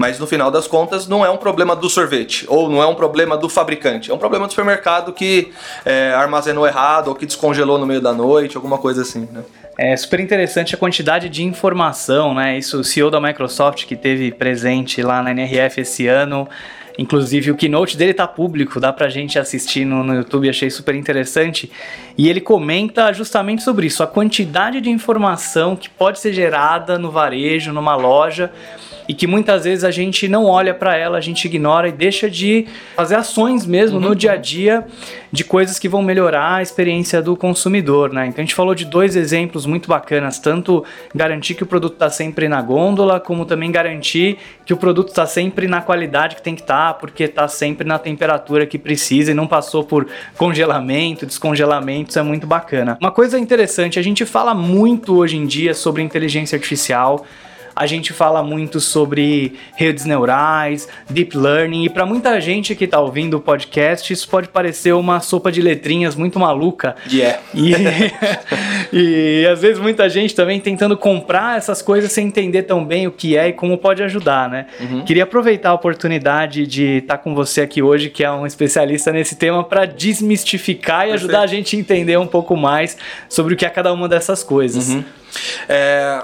Mas 0.00 0.18
no 0.18 0.26
final 0.26 0.50
das 0.50 0.66
contas, 0.66 1.06
não 1.06 1.26
é 1.26 1.28
um 1.28 1.36
problema 1.36 1.76
do 1.76 1.90
sorvete, 1.90 2.46
ou 2.48 2.70
não 2.70 2.82
é 2.82 2.86
um 2.86 2.94
problema 2.94 3.36
do 3.36 3.50
fabricante, 3.50 4.10
é 4.10 4.14
um 4.14 4.16
problema 4.16 4.46
do 4.46 4.50
supermercado 4.50 5.12
que 5.12 5.52
é, 5.84 6.14
armazenou 6.14 6.66
errado, 6.66 7.08
ou 7.08 7.14
que 7.14 7.26
descongelou 7.26 7.76
no 7.76 7.84
meio 7.84 8.00
da 8.00 8.10
noite, 8.10 8.56
alguma 8.56 8.78
coisa 8.78 9.02
assim, 9.02 9.28
né? 9.30 9.42
É 9.76 9.94
super 9.98 10.18
interessante 10.18 10.74
a 10.74 10.78
quantidade 10.78 11.28
de 11.28 11.44
informação, 11.44 12.32
né? 12.32 12.56
Isso 12.56 12.80
o 12.80 12.84
CEO 12.84 13.10
da 13.10 13.20
Microsoft 13.20 13.84
que 13.84 13.94
teve 13.94 14.32
presente 14.32 15.02
lá 15.02 15.22
na 15.22 15.32
NRF 15.32 15.82
esse 15.82 16.06
ano. 16.06 16.48
Inclusive 16.98 17.50
o 17.50 17.54
keynote 17.54 17.94
dele 17.94 18.14
tá 18.14 18.26
público, 18.26 18.80
dá 18.80 18.94
pra 18.94 19.10
gente 19.10 19.38
assistir 19.38 19.84
no, 19.84 20.02
no 20.02 20.14
YouTube, 20.14 20.48
achei 20.48 20.70
super 20.70 20.94
interessante. 20.94 21.70
E 22.16 22.26
ele 22.26 22.40
comenta 22.40 23.12
justamente 23.12 23.62
sobre 23.62 23.86
isso, 23.86 24.02
a 24.02 24.06
quantidade 24.06 24.80
de 24.80 24.88
informação 24.88 25.76
que 25.76 25.90
pode 25.90 26.18
ser 26.20 26.32
gerada 26.32 26.98
no 26.98 27.10
varejo, 27.10 27.70
numa 27.70 27.94
loja, 27.96 28.50
e 29.08 29.14
que 29.14 29.26
muitas 29.26 29.64
vezes 29.64 29.84
a 29.84 29.90
gente 29.90 30.28
não 30.28 30.46
olha 30.46 30.74
para 30.74 30.96
ela, 30.96 31.18
a 31.18 31.20
gente 31.20 31.44
ignora 31.44 31.88
e 31.88 31.92
deixa 31.92 32.30
de 32.30 32.66
fazer 32.96 33.16
ações 33.16 33.66
mesmo 33.66 33.98
uhum. 33.98 34.08
no 34.08 34.14
dia 34.14 34.32
a 34.32 34.36
dia 34.36 34.84
de 35.32 35.44
coisas 35.44 35.78
que 35.78 35.88
vão 35.88 36.02
melhorar 36.02 36.56
a 36.56 36.62
experiência 36.62 37.22
do 37.22 37.36
consumidor, 37.36 38.12
né? 38.12 38.26
Então 38.26 38.42
a 38.42 38.44
gente 38.44 38.54
falou 38.54 38.74
de 38.74 38.84
dois 38.84 39.14
exemplos 39.16 39.64
muito 39.64 39.88
bacanas, 39.88 40.38
tanto 40.38 40.84
garantir 41.14 41.54
que 41.54 41.62
o 41.62 41.66
produto 41.66 41.94
está 41.94 42.10
sempre 42.10 42.48
na 42.48 42.60
gôndola, 42.60 43.20
como 43.20 43.44
também 43.44 43.70
garantir 43.70 44.38
que 44.66 44.72
o 44.72 44.76
produto 44.76 45.08
está 45.08 45.26
sempre 45.26 45.66
na 45.66 45.80
qualidade 45.80 46.36
que 46.36 46.42
tem 46.42 46.54
que 46.54 46.62
estar, 46.62 46.88
tá, 46.88 46.94
porque 46.94 47.24
está 47.24 47.46
sempre 47.48 47.86
na 47.86 47.98
temperatura 47.98 48.66
que 48.66 48.78
precisa 48.78 49.30
e 49.30 49.34
não 49.34 49.46
passou 49.46 49.84
por 49.84 50.06
congelamento, 50.36 51.26
descongelamento, 51.26 52.10
isso 52.10 52.18
é 52.18 52.22
muito 52.22 52.46
bacana. 52.46 52.96
Uma 53.00 53.10
coisa 53.10 53.38
interessante, 53.38 53.98
a 53.98 54.02
gente 54.02 54.24
fala 54.24 54.54
muito 54.54 55.16
hoje 55.16 55.36
em 55.36 55.46
dia 55.46 55.74
sobre 55.74 56.02
inteligência 56.02 56.56
artificial, 56.56 57.24
a 57.80 57.86
gente 57.86 58.12
fala 58.12 58.42
muito 58.42 58.78
sobre 58.78 59.54
redes 59.74 60.04
neurais, 60.04 60.86
deep 61.08 61.34
learning, 61.34 61.86
e 61.86 61.88
para 61.88 62.04
muita 62.04 62.38
gente 62.38 62.74
que 62.74 62.84
está 62.84 63.00
ouvindo 63.00 63.38
o 63.38 63.40
podcast, 63.40 64.12
isso 64.12 64.28
pode 64.28 64.48
parecer 64.48 64.92
uma 64.92 65.18
sopa 65.20 65.50
de 65.50 65.62
letrinhas 65.62 66.14
muito 66.14 66.38
maluca. 66.38 66.94
Yeah. 67.10 67.40
E, 67.54 67.72
e 68.92 69.46
às 69.46 69.62
vezes 69.62 69.78
muita 69.78 70.10
gente 70.10 70.34
também 70.34 70.60
tentando 70.60 70.94
comprar 70.94 71.56
essas 71.56 71.80
coisas 71.80 72.12
sem 72.12 72.26
entender 72.26 72.64
tão 72.64 72.84
bem 72.84 73.06
o 73.06 73.10
que 73.10 73.34
é 73.34 73.48
e 73.48 73.54
como 73.54 73.78
pode 73.78 74.02
ajudar, 74.02 74.50
né? 74.50 74.66
Uhum. 74.78 75.02
Queria 75.06 75.22
aproveitar 75.22 75.70
a 75.70 75.74
oportunidade 75.74 76.66
de 76.66 76.98
estar 76.98 77.16
tá 77.16 77.22
com 77.22 77.34
você 77.34 77.62
aqui 77.62 77.80
hoje, 77.82 78.10
que 78.10 78.22
é 78.22 78.30
um 78.30 78.46
especialista 78.46 79.10
nesse 79.10 79.36
tema, 79.36 79.64
para 79.64 79.86
desmistificar 79.86 81.08
e 81.08 81.12
ajudar 81.12 81.40
a 81.40 81.46
gente 81.46 81.74
a 81.76 81.78
entender 81.78 82.18
um 82.18 82.26
pouco 82.26 82.54
mais 82.54 82.98
sobre 83.26 83.54
o 83.54 83.56
que 83.56 83.64
é 83.64 83.70
cada 83.70 83.90
uma 83.90 84.06
dessas 84.06 84.42
coisas. 84.42 84.90
Uhum. 84.90 85.02
É, 85.66 86.22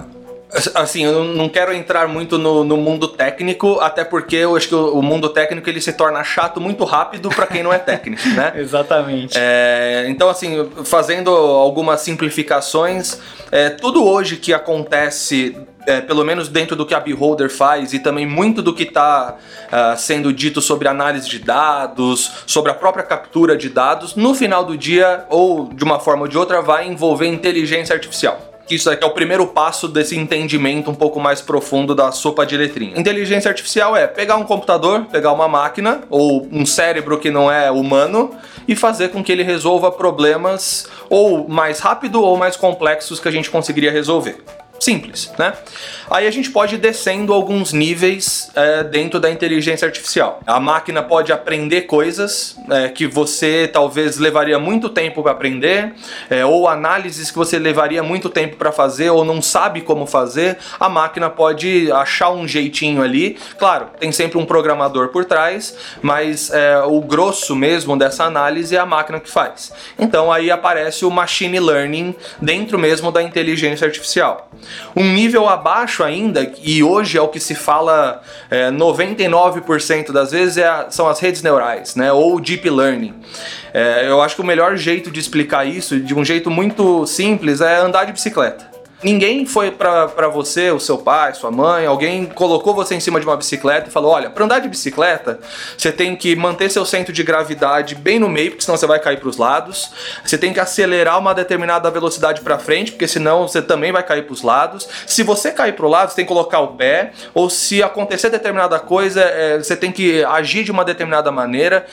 Assim, 0.74 1.04
eu 1.04 1.24
não 1.24 1.48
quero 1.48 1.72
entrar 1.72 2.06
muito 2.06 2.38
no, 2.38 2.62
no, 2.62 2.76
mundo 2.76 3.08
técnico, 3.08 3.80
até 3.80 4.04
porque 4.04 4.36
eu 4.36 4.56
acho 4.56 4.68
que 4.68 4.74
o, 4.74 4.94
o 4.94 5.02
mundo 5.02 5.28
técnico 5.28 5.68
ele 5.68 5.80
se 5.80 5.92
torna 5.92 6.22
chato 6.22 6.60
muito 6.60 6.84
rápido 6.84 7.28
para 7.30 7.46
quem 7.46 7.64
não 7.64 7.72
é 7.72 7.78
técnico, 7.78 8.26
né? 8.30 8.52
Exatamente. 8.54 9.36
É, 9.36 10.06
então, 10.08 10.28
assim, 10.28 10.70
fazendo 10.84 11.30
algumas 11.30 12.00
simplificações, 12.00 13.18
é, 13.50 13.70
tudo 13.70 14.04
hoje 14.04 14.36
que 14.36 14.52
acontece 14.52 15.56
é, 15.86 16.00
pelo 16.00 16.24
menos 16.24 16.48
dentro 16.48 16.76
do 16.76 16.84
que 16.84 16.94
a 16.94 17.00
Beholder 17.00 17.50
faz 17.50 17.92
e 17.92 17.98
também 17.98 18.26
muito 18.26 18.60
do 18.60 18.74
que 18.74 18.82
está 18.82 19.36
uh, 19.36 19.72
ah, 19.72 19.96
sendo 19.96 20.32
dito 20.32 20.60
sobre 20.60 20.88
análise 20.88 21.28
de 21.28 21.38
dados, 21.38 22.42
sobre 22.44 22.72
a 22.72 22.74
própria 22.74 23.04
captura 23.04 23.56
de 23.56 23.68
dados, 23.68 24.16
no 24.16 24.34
final 24.34 24.64
do 24.64 24.76
dia, 24.76 25.24
ou 25.28 25.72
de 25.72 25.84
uma 25.84 26.00
forma 26.00 26.22
ou 26.22 26.28
de 26.28 26.36
outra, 26.36 26.60
vai 26.60 26.88
envolver 26.88 27.26
inteligência 27.26 27.94
artificial 27.94 28.55
que 28.66 28.74
isso 28.74 28.90
aqui 28.90 29.04
é 29.04 29.06
o 29.06 29.10
primeiro 29.10 29.46
passo 29.46 29.86
desse 29.86 30.16
entendimento 30.18 30.90
um 30.90 30.94
pouco 30.94 31.20
mais 31.20 31.40
profundo 31.40 31.94
da 31.94 32.10
sopa 32.10 32.44
de 32.44 32.56
letrinha. 32.56 32.98
Inteligência 32.98 33.48
artificial 33.48 33.96
é 33.96 34.06
pegar 34.06 34.36
um 34.36 34.44
computador, 34.44 35.06
pegar 35.06 35.32
uma 35.32 35.46
máquina 35.46 36.02
ou 36.10 36.46
um 36.50 36.66
cérebro 36.66 37.18
que 37.18 37.30
não 37.30 37.50
é 37.50 37.70
humano 37.70 38.34
e 38.66 38.74
fazer 38.74 39.10
com 39.10 39.22
que 39.22 39.30
ele 39.30 39.42
resolva 39.42 39.92
problemas 39.92 40.88
ou 41.08 41.48
mais 41.48 41.78
rápido 41.78 42.20
ou 42.20 42.36
mais 42.36 42.56
complexos 42.56 43.20
que 43.20 43.28
a 43.28 43.32
gente 43.32 43.50
conseguiria 43.50 43.92
resolver. 43.92 44.42
Simples, 44.78 45.32
né? 45.38 45.54
Aí 46.10 46.26
a 46.26 46.30
gente 46.30 46.50
pode 46.50 46.74
ir 46.74 46.78
descendo 46.78 47.32
alguns 47.32 47.72
níveis 47.72 48.50
é, 48.54 48.84
dentro 48.84 49.18
da 49.18 49.30
inteligência 49.30 49.86
artificial. 49.86 50.40
A 50.46 50.60
máquina 50.60 51.02
pode 51.02 51.32
aprender 51.32 51.82
coisas 51.82 52.56
é, 52.70 52.88
que 52.88 53.06
você 53.06 53.68
talvez 53.72 54.18
levaria 54.18 54.58
muito 54.58 54.88
tempo 54.88 55.22
para 55.22 55.32
aprender, 55.32 55.94
é, 56.30 56.44
ou 56.44 56.68
análises 56.68 57.30
que 57.30 57.36
você 57.36 57.58
levaria 57.58 58.02
muito 58.02 58.28
tempo 58.28 58.56
para 58.56 58.70
fazer, 58.70 59.10
ou 59.10 59.24
não 59.24 59.40
sabe 59.40 59.80
como 59.80 60.06
fazer. 60.06 60.58
A 60.78 60.88
máquina 60.88 61.30
pode 61.30 61.90
achar 61.90 62.30
um 62.30 62.46
jeitinho 62.46 63.02
ali. 63.02 63.38
Claro, 63.58 63.88
tem 63.98 64.12
sempre 64.12 64.38
um 64.38 64.44
programador 64.44 65.08
por 65.08 65.24
trás, 65.24 65.76
mas 66.02 66.50
é, 66.50 66.78
o 66.80 67.00
grosso 67.00 67.56
mesmo 67.56 67.96
dessa 67.96 68.24
análise 68.24 68.76
é 68.76 68.78
a 68.78 68.86
máquina 68.86 69.18
que 69.18 69.30
faz. 69.30 69.72
Então 69.98 70.30
aí 70.30 70.50
aparece 70.50 71.04
o 71.04 71.10
machine 71.10 71.58
learning 71.58 72.14
dentro 72.40 72.78
mesmo 72.78 73.10
da 73.10 73.22
inteligência 73.22 73.86
artificial. 73.86 74.50
Um 74.94 75.12
nível 75.12 75.48
abaixo 75.48 76.02
ainda, 76.02 76.52
e 76.62 76.82
hoje 76.82 77.18
é 77.18 77.20
o 77.20 77.28
que 77.28 77.40
se 77.40 77.54
fala 77.54 78.22
é, 78.50 78.70
99% 78.70 80.12
das 80.12 80.32
vezes, 80.32 80.58
é 80.58 80.66
a, 80.66 80.86
são 80.90 81.08
as 81.08 81.20
redes 81.20 81.42
neurais, 81.42 81.94
né? 81.96 82.12
Ou 82.12 82.40
deep 82.40 82.68
learning. 82.68 83.14
É, 83.72 84.08
eu 84.08 84.20
acho 84.22 84.34
que 84.34 84.42
o 84.42 84.44
melhor 84.44 84.76
jeito 84.76 85.10
de 85.10 85.20
explicar 85.20 85.66
isso, 85.66 86.00
de 86.00 86.14
um 86.14 86.24
jeito 86.24 86.50
muito 86.50 87.06
simples, 87.06 87.60
é 87.60 87.76
andar 87.76 88.04
de 88.04 88.12
bicicleta. 88.12 88.75
Ninguém 89.02 89.44
foi 89.44 89.70
para 89.70 90.28
você, 90.28 90.70
o 90.70 90.80
seu 90.80 90.96
pai, 90.96 91.34
sua 91.34 91.50
mãe, 91.50 91.84
alguém 91.84 92.24
colocou 92.24 92.74
você 92.74 92.94
em 92.94 93.00
cima 93.00 93.20
de 93.20 93.26
uma 93.26 93.36
bicicleta 93.36 93.88
e 93.88 93.92
falou: 93.92 94.10
olha, 94.10 94.30
para 94.30 94.42
andar 94.44 94.58
de 94.58 94.68
bicicleta, 94.68 95.38
você 95.76 95.92
tem 95.92 96.16
que 96.16 96.34
manter 96.34 96.70
seu 96.70 96.84
centro 96.86 97.12
de 97.12 97.22
gravidade 97.22 97.94
bem 97.94 98.18
no 98.18 98.28
meio, 98.28 98.52
porque 98.52 98.64
senão 98.64 98.76
você 98.76 98.86
vai 98.86 98.98
cair 98.98 99.20
para 99.20 99.28
os 99.28 99.36
lados. 99.36 99.90
Você 100.24 100.38
tem 100.38 100.50
que 100.50 100.58
acelerar 100.58 101.18
uma 101.18 101.34
determinada 101.34 101.90
velocidade 101.90 102.40
para 102.40 102.58
frente, 102.58 102.92
porque 102.92 103.06
senão 103.06 103.46
você 103.46 103.60
também 103.60 103.92
vai 103.92 104.02
cair 104.02 104.22
para 104.22 104.32
os 104.32 104.42
lados. 104.42 104.88
Se 105.06 105.22
você 105.22 105.52
cair 105.52 105.74
para 105.74 105.84
o 105.84 105.90
lado, 105.90 106.08
você 106.08 106.16
tem 106.16 106.24
que 106.24 106.32
colocar 106.32 106.60
o 106.60 106.68
pé, 106.68 107.12
ou 107.34 107.50
se 107.50 107.82
acontecer 107.82 108.30
determinada 108.30 108.78
coisa, 108.78 109.20
é, 109.20 109.58
você 109.58 109.76
tem 109.76 109.92
que 109.92 110.24
agir 110.24 110.64
de 110.64 110.70
uma 110.70 110.84
determinada 110.84 111.30
maneira 111.30 111.86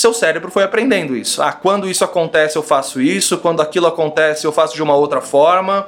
seu 0.00 0.14
cérebro 0.14 0.50
foi 0.50 0.62
aprendendo 0.62 1.16
isso. 1.16 1.42
Ah, 1.42 1.52
quando 1.52 1.88
isso 1.88 2.04
acontece 2.04 2.56
eu 2.56 2.62
faço 2.62 3.00
isso, 3.00 3.38
quando 3.38 3.60
aquilo 3.60 3.86
acontece 3.86 4.46
eu 4.46 4.52
faço 4.52 4.74
de 4.74 4.82
uma 4.82 4.94
outra 4.94 5.20
forma. 5.20 5.86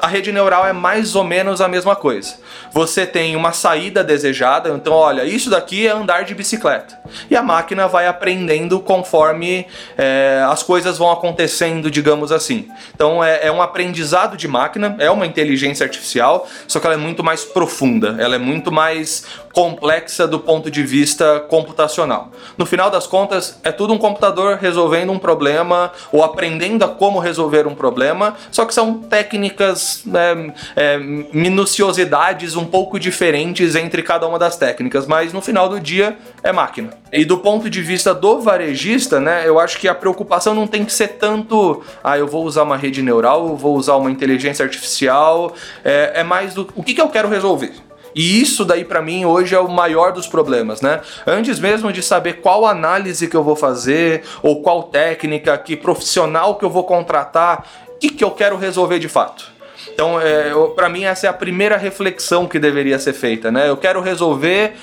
A 0.00 0.06
rede 0.06 0.30
neural 0.30 0.66
é 0.66 0.72
mais 0.72 1.14
ou 1.14 1.24
menos 1.24 1.60
a 1.60 1.68
mesma 1.68 1.96
coisa. 1.96 2.34
Você 2.72 3.06
tem 3.06 3.34
uma 3.34 3.52
saída 3.52 4.04
desejada, 4.04 4.68
então 4.68 4.92
olha, 4.92 5.24
isso 5.24 5.48
daqui 5.48 5.86
é 5.86 5.90
andar 5.90 6.24
de 6.24 6.34
bicicleta. 6.34 6.98
E 7.30 7.36
a 7.36 7.42
máquina 7.42 7.88
vai 7.88 8.06
aprendendo 8.06 8.78
conforme 8.80 9.66
é, 9.96 10.44
as 10.48 10.62
coisas 10.62 10.98
vão 10.98 11.10
acontecendo, 11.10 11.90
digamos 11.90 12.30
assim. 12.30 12.68
Então 12.94 13.24
é, 13.24 13.46
é, 13.46 13.52
um 13.52 13.62
aprendizado 13.62 14.36
de 14.36 14.46
máquina, 14.46 14.96
é 14.98 15.10
uma 15.10 15.24
inteligência 15.24 15.84
artificial, 15.84 16.46
só 16.68 16.78
que 16.78 16.86
ela 16.86 16.94
é 16.94 16.98
muito 16.98 17.24
mais 17.24 17.44
profunda, 17.44 18.16
ela 18.18 18.34
é 18.34 18.38
muito 18.38 18.70
mais 18.70 19.24
complexa 19.52 20.28
do 20.28 20.38
ponto 20.38 20.70
de 20.70 20.82
vista 20.82 21.40
computacional. 21.48 22.30
No 22.58 22.66
final 22.66 22.90
das 22.90 23.06
contas, 23.06 23.58
é 23.64 23.72
tudo 23.72 23.94
um 23.94 23.98
computador 23.98 24.58
resolvendo 24.58 25.10
um 25.10 25.18
problema 25.18 25.90
ou 26.12 26.22
aprendendo 26.22 26.84
a 26.84 26.88
como 26.88 27.18
resolver 27.18 27.66
um 27.66 27.74
problema, 27.74 28.36
só 28.50 28.66
que 28.66 28.74
são 28.74 28.98
técnicas 28.98 29.85
né, 30.04 30.52
é, 30.74 30.98
minuciosidades 30.98 32.56
um 32.56 32.64
pouco 32.64 32.98
diferentes 32.98 33.74
entre 33.74 34.02
cada 34.02 34.26
uma 34.26 34.38
das 34.38 34.56
técnicas, 34.56 35.06
mas 35.06 35.32
no 35.32 35.40
final 35.40 35.68
do 35.68 35.80
dia 35.80 36.16
é 36.42 36.52
máquina. 36.52 36.90
E 37.12 37.24
do 37.24 37.38
ponto 37.38 37.68
de 37.70 37.82
vista 37.82 38.14
do 38.14 38.40
varejista, 38.40 39.20
né, 39.20 39.46
eu 39.46 39.58
acho 39.58 39.78
que 39.78 39.88
a 39.88 39.94
preocupação 39.94 40.54
não 40.54 40.66
tem 40.66 40.84
que 40.84 40.92
ser 40.92 41.08
tanto, 41.08 41.82
ah, 42.02 42.18
eu 42.18 42.26
vou 42.26 42.44
usar 42.44 42.62
uma 42.62 42.76
rede 42.76 43.02
neural, 43.02 43.48
eu 43.48 43.56
vou 43.56 43.76
usar 43.76 43.96
uma 43.96 44.10
inteligência 44.10 44.64
artificial, 44.64 45.54
é, 45.84 46.12
é 46.16 46.24
mais 46.24 46.54
do 46.54 46.68
o 46.74 46.82
que, 46.82 46.94
que 46.94 47.00
eu 47.00 47.08
quero 47.08 47.28
resolver. 47.28 47.72
E 48.16 48.40
isso 48.40 48.64
daí 48.64 48.82
para 48.82 49.02
mim 49.02 49.26
hoje 49.26 49.54
é 49.54 49.60
o 49.60 49.68
maior 49.68 50.10
dos 50.10 50.26
problemas, 50.26 50.80
né? 50.80 51.02
Antes 51.26 51.60
mesmo 51.60 51.92
de 51.92 52.02
saber 52.02 52.40
qual 52.40 52.64
análise 52.64 53.28
que 53.28 53.36
eu 53.36 53.44
vou 53.44 53.54
fazer 53.54 54.22
ou 54.42 54.62
qual 54.62 54.84
técnica, 54.84 55.58
que 55.58 55.76
profissional 55.76 56.56
que 56.56 56.64
eu 56.64 56.70
vou 56.70 56.84
contratar, 56.84 57.66
o 57.94 57.98
que, 57.98 58.08
que 58.08 58.24
eu 58.24 58.30
quero 58.30 58.56
resolver 58.56 58.98
de 58.98 59.08
fato. 59.08 59.52
Então, 59.96 60.20
é, 60.20 60.52
para 60.74 60.90
mim, 60.90 61.04
essa 61.04 61.26
é 61.26 61.30
a 61.30 61.32
primeira 61.32 61.78
reflexão 61.78 62.46
que 62.46 62.58
deveria 62.58 62.98
ser 62.98 63.14
feita, 63.14 63.50
né? 63.50 63.66
Eu 63.66 63.78
quero 63.78 64.02
resolver 64.02 64.74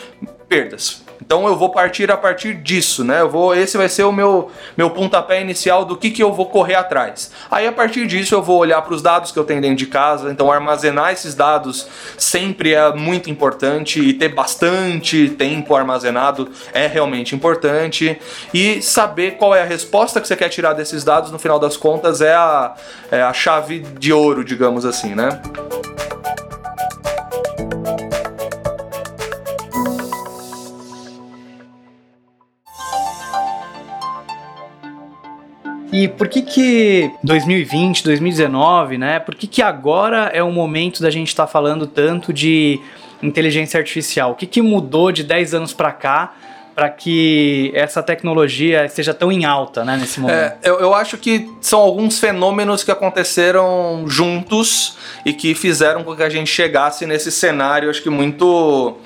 perdas. 0.50 1.03
Então 1.25 1.48
eu 1.48 1.56
vou 1.56 1.70
partir 1.70 2.12
a 2.12 2.18
partir 2.18 2.56
disso, 2.56 3.01
né? 3.01 3.22
Eu 3.22 3.30
vou, 3.30 3.56
esse 3.56 3.77
vai 3.77 3.88
ser 3.88 4.03
o 4.03 4.12
meu, 4.12 4.51
meu 4.75 4.89
pontapé 4.89 5.42
inicial 5.42 5.86
do 5.86 5.96
que, 5.96 6.12
que 6.12 6.22
eu 6.22 6.34
vou 6.34 6.48
correr 6.48 6.75
atrás. 6.75 7.32
Aí 7.50 7.65
a 7.65 7.72
partir 7.72 8.06
disso 8.06 8.36
eu 8.36 8.44
vou 8.44 8.58
olhar 8.58 8.82
para 8.82 8.94
os 8.94 9.01
dados 9.01 9.32
que 9.32 9.39
eu 9.39 9.46
tenho 9.46 9.62
dentro 9.62 9.77
de 9.77 9.88
casa, 9.88 10.30
então 10.30 10.51
armazenar 10.51 11.13
esses 11.13 11.34
dados 11.34 11.88
sempre 12.18 12.74
é 12.74 12.94
muito 12.94 13.30
importante 13.30 14.01
e 14.01 14.13
ter 14.13 14.30
bastante 14.30 15.30
tempo 15.30 15.74
armazenado 15.74 16.50
é 16.74 16.88
realmente 16.88 17.34
importante 17.34 18.20
e 18.53 18.82
saber 18.82 19.38
qual 19.38 19.56
é 19.56 19.62
a 19.62 19.65
resposta 19.65 20.20
que 20.20 20.27
você 20.27 20.36
quer 20.36 20.50
tirar 20.50 20.74
desses 20.74 21.06
dados 21.06 21.32
no 21.32 21.39
final 21.39 21.58
das 21.58 21.77
contas 21.77 22.20
é 22.20 22.34
a, 22.34 22.74
é 23.10 23.22
a 23.22 23.32
chave 23.32 23.80
de 23.80 24.12
ouro, 24.12 24.44
digamos 24.44 24.86
assim, 24.86 25.15
né? 25.15 25.39
E 36.04 36.08
por 36.10 36.28
que 36.28 36.42
que 36.42 37.10
2020, 37.24 38.04
2019, 38.04 38.98
né? 38.98 39.20
Por 39.20 39.36
que 39.36 39.48
que 39.48 39.62
agora 39.62 40.30
é 40.34 40.44
o 40.44 40.52
momento 40.52 41.02
da 41.02 41.10
gente 41.10 41.30
estar 41.30 41.46
tá 41.46 41.48
falando 41.50 41.88
tanto 41.88 42.34
de 42.34 42.78
inteligência 43.22 43.78
artificial? 43.78 44.32
O 44.32 44.36
que 44.36 44.46
que 44.46 44.62
mudou 44.62 45.14
de 45.14 45.24
10 45.24 45.54
anos 45.54 45.72
para 45.72 45.94
cá 45.94 46.34
para 46.76 46.90
que 46.90 47.72
essa 47.74 48.04
tecnologia 48.04 48.84
esteja 48.84 49.14
tão 49.14 49.32
em 49.32 49.46
alta 49.46 49.86
né, 49.86 49.96
nesse 49.96 50.20
momento? 50.20 50.36
É, 50.36 50.58
eu, 50.62 50.82
eu 50.82 50.94
acho 50.94 51.18
que 51.18 51.50
são 51.62 51.80
alguns 51.80 52.20
fenômenos 52.20 52.84
que 52.84 52.92
aconteceram 52.92 54.04
juntos 54.06 54.98
e 55.26 55.32
que 55.32 55.56
fizeram 55.56 56.04
com 56.04 56.14
que 56.18 56.24
a 56.24 56.30
gente 56.30 56.50
chegasse 56.50 57.06
nesse 57.06 57.32
cenário, 57.32 57.90
acho 57.90 58.04
que 58.04 58.10
muito 58.10 58.98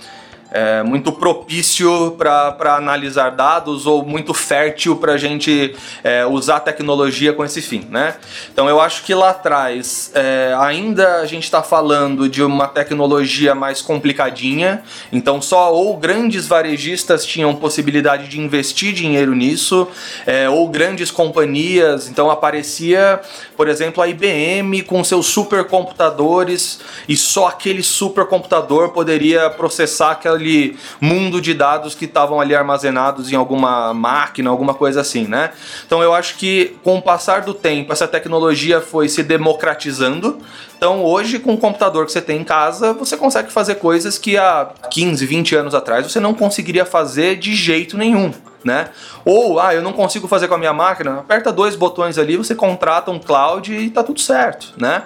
é, 0.51 0.81
muito 0.83 1.11
propício 1.11 2.11
para 2.17 2.75
analisar 2.75 3.31
dados 3.31 3.85
ou 3.85 4.05
muito 4.05 4.33
fértil 4.33 4.95
para 4.95 5.13
a 5.13 5.17
gente 5.17 5.75
é, 6.03 6.25
usar 6.25 6.59
tecnologia 6.61 7.33
com 7.33 7.43
esse 7.43 7.61
fim, 7.61 7.85
né? 7.89 8.15
Então 8.51 8.69
eu 8.69 8.79
acho 8.79 9.03
que 9.03 9.13
lá 9.13 9.31
atrás 9.31 10.11
é, 10.13 10.55
ainda 10.59 11.17
a 11.17 11.25
gente 11.25 11.43
está 11.43 11.61
falando 11.61 12.29
de 12.29 12.41
uma 12.41 12.67
tecnologia 12.67 13.53
mais 13.53 13.81
complicadinha, 13.81 14.83
então 15.11 15.41
só 15.41 15.73
ou 15.73 15.97
grandes 15.97 16.47
varejistas 16.47 17.25
tinham 17.25 17.53
possibilidade 17.55 18.27
de 18.27 18.39
investir 18.39 18.93
dinheiro 18.93 19.35
nisso, 19.35 19.87
é, 20.25 20.49
ou 20.49 20.67
grandes 20.69 21.11
companhias, 21.11 22.07
então 22.07 22.29
aparecia, 22.29 23.19
por 23.55 23.67
exemplo, 23.67 24.01
a 24.01 24.07
IBM 24.07 24.83
com 24.83 25.03
seus 25.03 25.27
supercomputadores 25.27 26.79
e 27.07 27.17
só 27.17 27.47
aquele 27.47 27.83
supercomputador 27.83 28.89
poderia 28.89 29.49
processar 29.49 30.11
aquela 30.11 30.36
aquele 30.37 30.77
mundo 31.01 31.41
de 31.41 31.53
dados 31.53 31.95
que 31.95 32.05
estavam 32.05 32.39
ali 32.39 32.55
armazenados 32.55 33.31
em 33.31 33.35
alguma 33.35 33.93
máquina, 33.93 34.49
alguma 34.49 34.73
coisa 34.73 35.01
assim, 35.01 35.27
né? 35.27 35.51
Então 35.85 36.01
eu 36.01 36.13
acho 36.13 36.37
que 36.37 36.77
com 36.83 36.97
o 36.97 37.01
passar 37.01 37.41
do 37.41 37.53
tempo 37.53 37.91
essa 37.91 38.07
tecnologia 38.07 38.79
foi 38.79 39.09
se 39.09 39.23
democratizando. 39.23 40.37
Então 40.77 41.03
hoje 41.03 41.39
com 41.39 41.53
o 41.53 41.57
computador 41.57 42.05
que 42.05 42.11
você 42.11 42.21
tem 42.21 42.41
em 42.41 42.43
casa, 42.43 42.93
você 42.93 43.17
consegue 43.17 43.51
fazer 43.51 43.75
coisas 43.75 44.17
que 44.17 44.37
há 44.37 44.69
15, 44.91 45.25
20 45.25 45.55
anos 45.55 45.75
atrás 45.75 46.09
você 46.09 46.19
não 46.19 46.33
conseguiria 46.33 46.85
fazer 46.85 47.35
de 47.37 47.53
jeito 47.55 47.97
nenhum. 47.97 48.31
Né? 48.63 48.89
Ou, 49.23 49.61
ah, 49.61 49.73
eu 49.73 49.81
não 49.81 49.93
consigo 49.93 50.27
fazer 50.27 50.49
com 50.49 50.55
a 50.55 50.57
minha 50.57 50.73
máquina, 50.73 51.19
aperta 51.19 51.53
dois 51.53 51.73
botões 51.73 52.17
ali, 52.17 52.35
você 52.35 52.53
contrata 52.53 53.09
um 53.09 53.19
cloud 53.19 53.73
e 53.73 53.89
tá 53.89 54.03
tudo 54.03 54.19
certo, 54.19 54.73
né? 54.75 55.03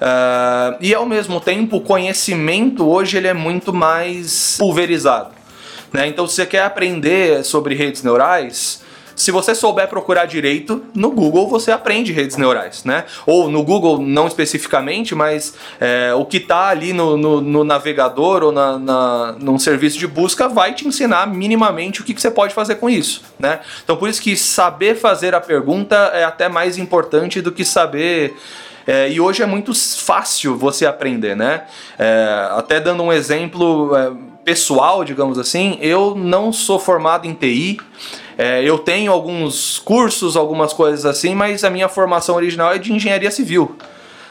Uh, 0.00 0.76
e 0.80 0.94
ao 0.94 1.06
mesmo 1.06 1.40
tempo, 1.40 1.76
o 1.76 1.80
conhecimento 1.80 2.88
hoje 2.88 3.16
ele 3.16 3.28
é 3.28 3.34
muito 3.34 3.72
mais 3.72 4.56
pulverizado. 4.58 5.30
Né? 5.92 6.08
Então, 6.08 6.26
se 6.26 6.34
você 6.34 6.46
quer 6.46 6.64
aprender 6.64 7.44
sobre 7.44 7.74
redes 7.74 8.02
neurais, 8.02 8.82
se 9.16 9.30
você 9.30 9.54
souber 9.54 9.88
procurar 9.88 10.26
direito, 10.26 10.84
no 10.94 11.10
Google 11.10 11.48
você 11.48 11.70
aprende 11.70 12.12
redes 12.12 12.36
neurais, 12.36 12.84
né? 12.84 13.04
Ou 13.26 13.48
no 13.48 13.62
Google 13.62 14.00
não 14.00 14.26
especificamente, 14.26 15.14
mas 15.14 15.54
é, 15.80 16.12
o 16.14 16.24
que 16.24 16.38
está 16.38 16.68
ali 16.68 16.92
no, 16.92 17.16
no, 17.16 17.40
no, 17.40 17.64
navegador 17.64 18.42
ou 18.42 18.52
na, 18.52 18.78
na, 18.78 19.36
num 19.38 19.58
serviço 19.58 19.98
de 19.98 20.06
busca 20.06 20.48
vai 20.48 20.74
te 20.74 20.86
ensinar 20.86 21.26
minimamente 21.26 22.00
o 22.00 22.04
que, 22.04 22.12
que 22.12 22.20
você 22.20 22.30
pode 22.30 22.52
fazer 22.52 22.76
com 22.76 22.90
isso, 22.90 23.22
né? 23.38 23.60
Então 23.84 23.96
por 23.96 24.08
isso 24.08 24.20
que 24.20 24.36
saber 24.36 24.96
fazer 24.96 25.34
a 25.34 25.40
pergunta 25.40 25.96
é 26.12 26.24
até 26.24 26.48
mais 26.48 26.76
importante 26.76 27.40
do 27.40 27.52
que 27.52 27.64
saber 27.64 28.34
é, 28.86 29.10
e 29.10 29.20
hoje 29.20 29.42
é 29.42 29.46
muito 29.46 29.72
fácil 29.74 30.56
você 30.56 30.84
aprender, 30.86 31.34
né? 31.34 31.64
É, 31.98 32.48
até 32.52 32.80
dando 32.80 33.02
um 33.02 33.12
exemplo 33.12 33.94
é, 33.96 34.12
pessoal, 34.44 35.04
digamos 35.04 35.38
assim, 35.38 35.78
eu 35.80 36.14
não 36.14 36.52
sou 36.52 36.78
formado 36.78 37.26
em 37.26 37.32
TI. 37.32 37.78
É, 38.36 38.62
eu 38.62 38.78
tenho 38.78 39.12
alguns 39.12 39.78
cursos, 39.78 40.36
algumas 40.36 40.72
coisas 40.72 41.06
assim, 41.06 41.34
mas 41.34 41.64
a 41.64 41.70
minha 41.70 41.88
formação 41.88 42.34
original 42.34 42.72
é 42.72 42.78
de 42.78 42.92
engenharia 42.92 43.30
civil. 43.30 43.76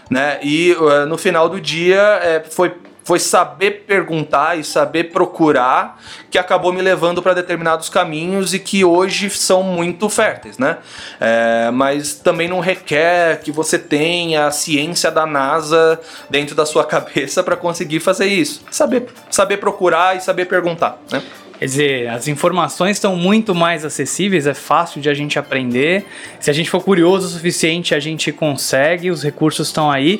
Né? 0.10 0.40
E 0.44 0.74
uh, 0.74 1.06
no 1.08 1.18
final 1.18 1.48
do 1.48 1.60
dia 1.60 2.02
é, 2.22 2.44
foi 2.44 2.76
foi 3.04 3.20
saber 3.20 3.84
perguntar 3.86 4.58
e 4.58 4.64
saber 4.64 5.06
procurar 5.06 6.02
que 6.32 6.38
acabou 6.38 6.72
me 6.72 6.82
levando 6.82 7.22
para 7.22 7.34
determinados 7.34 7.90
caminhos 7.90 8.54
e 8.54 8.60
que 8.60 8.84
hoje 8.86 9.30
são 9.30 9.62
muito 9.62 10.10
férteis, 10.10 10.58
né? 10.58 10.78
É, 11.20 11.70
mas 11.72 12.16
também 12.16 12.48
não 12.48 12.60
requer 12.60 13.42
que 13.42 13.52
você 13.52 13.78
tenha 13.78 14.48
a 14.48 14.52
ciência 14.52 15.12
da 15.12 15.26
NASA 15.26 16.00
dentro 16.30 16.56
da 16.56 16.66
sua 16.66 16.86
cabeça 16.86 17.44
para 17.44 17.56
conseguir 17.56 18.00
fazer 18.00 18.28
isso. 18.28 18.64
Saber, 18.72 19.08
saber 19.30 19.58
procurar 19.58 20.16
e 20.16 20.22
saber 20.22 20.46
perguntar, 20.46 20.98
né? 21.12 21.22
Quer 21.60 21.66
dizer, 21.66 22.10
as 22.10 22.28
informações 22.28 22.98
estão 22.98 23.16
muito 23.16 23.56
mais 23.56 23.86
acessíveis, 23.86 24.48
é 24.48 24.54
fácil 24.54 25.00
de 25.00 25.10
a 25.10 25.14
gente 25.14 25.40
aprender. 25.40 26.06
Se 26.40 26.50
a 26.50 26.54
gente 26.54 26.70
for 26.70 26.84
curioso 26.84 27.28
o 27.28 27.30
suficiente, 27.30 27.96
a 27.96 28.02
gente 28.02 28.32
consegue, 28.34 29.10
os 29.10 29.24
recursos 29.24 29.68
estão 29.68 29.90
aí. 29.90 30.20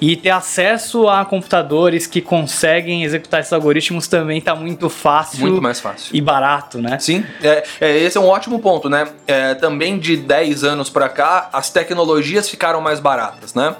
E 0.00 0.16
ter 0.16 0.30
acesso 0.30 1.08
a 1.08 1.24
computadores 1.24 2.06
que 2.06 2.20
conseguem 2.20 3.04
executar 3.04 3.40
esses 3.40 3.52
algoritmos 3.52 4.08
também 4.08 4.38
está 4.38 4.54
muito 4.54 4.88
fácil. 4.88 5.40
Muito 5.40 5.60
mais 5.60 5.78
fácil. 5.78 6.16
E 6.16 6.20
barato, 6.20 6.80
né? 6.80 6.98
Sim, 6.98 7.24
é, 7.42 7.64
é, 7.80 7.98
esse 7.98 8.16
é 8.16 8.20
um 8.20 8.26
ótimo 8.26 8.58
ponto, 8.60 8.88
né? 8.88 9.06
É, 9.26 9.54
também 9.54 9.98
de 9.98 10.16
10 10.16 10.64
anos 10.64 10.88
para 10.88 11.08
cá, 11.08 11.50
as 11.52 11.70
tecnologias 11.70 12.48
ficaram 12.48 12.80
mais 12.80 12.98
baratas, 12.98 13.54
né? 13.54 13.76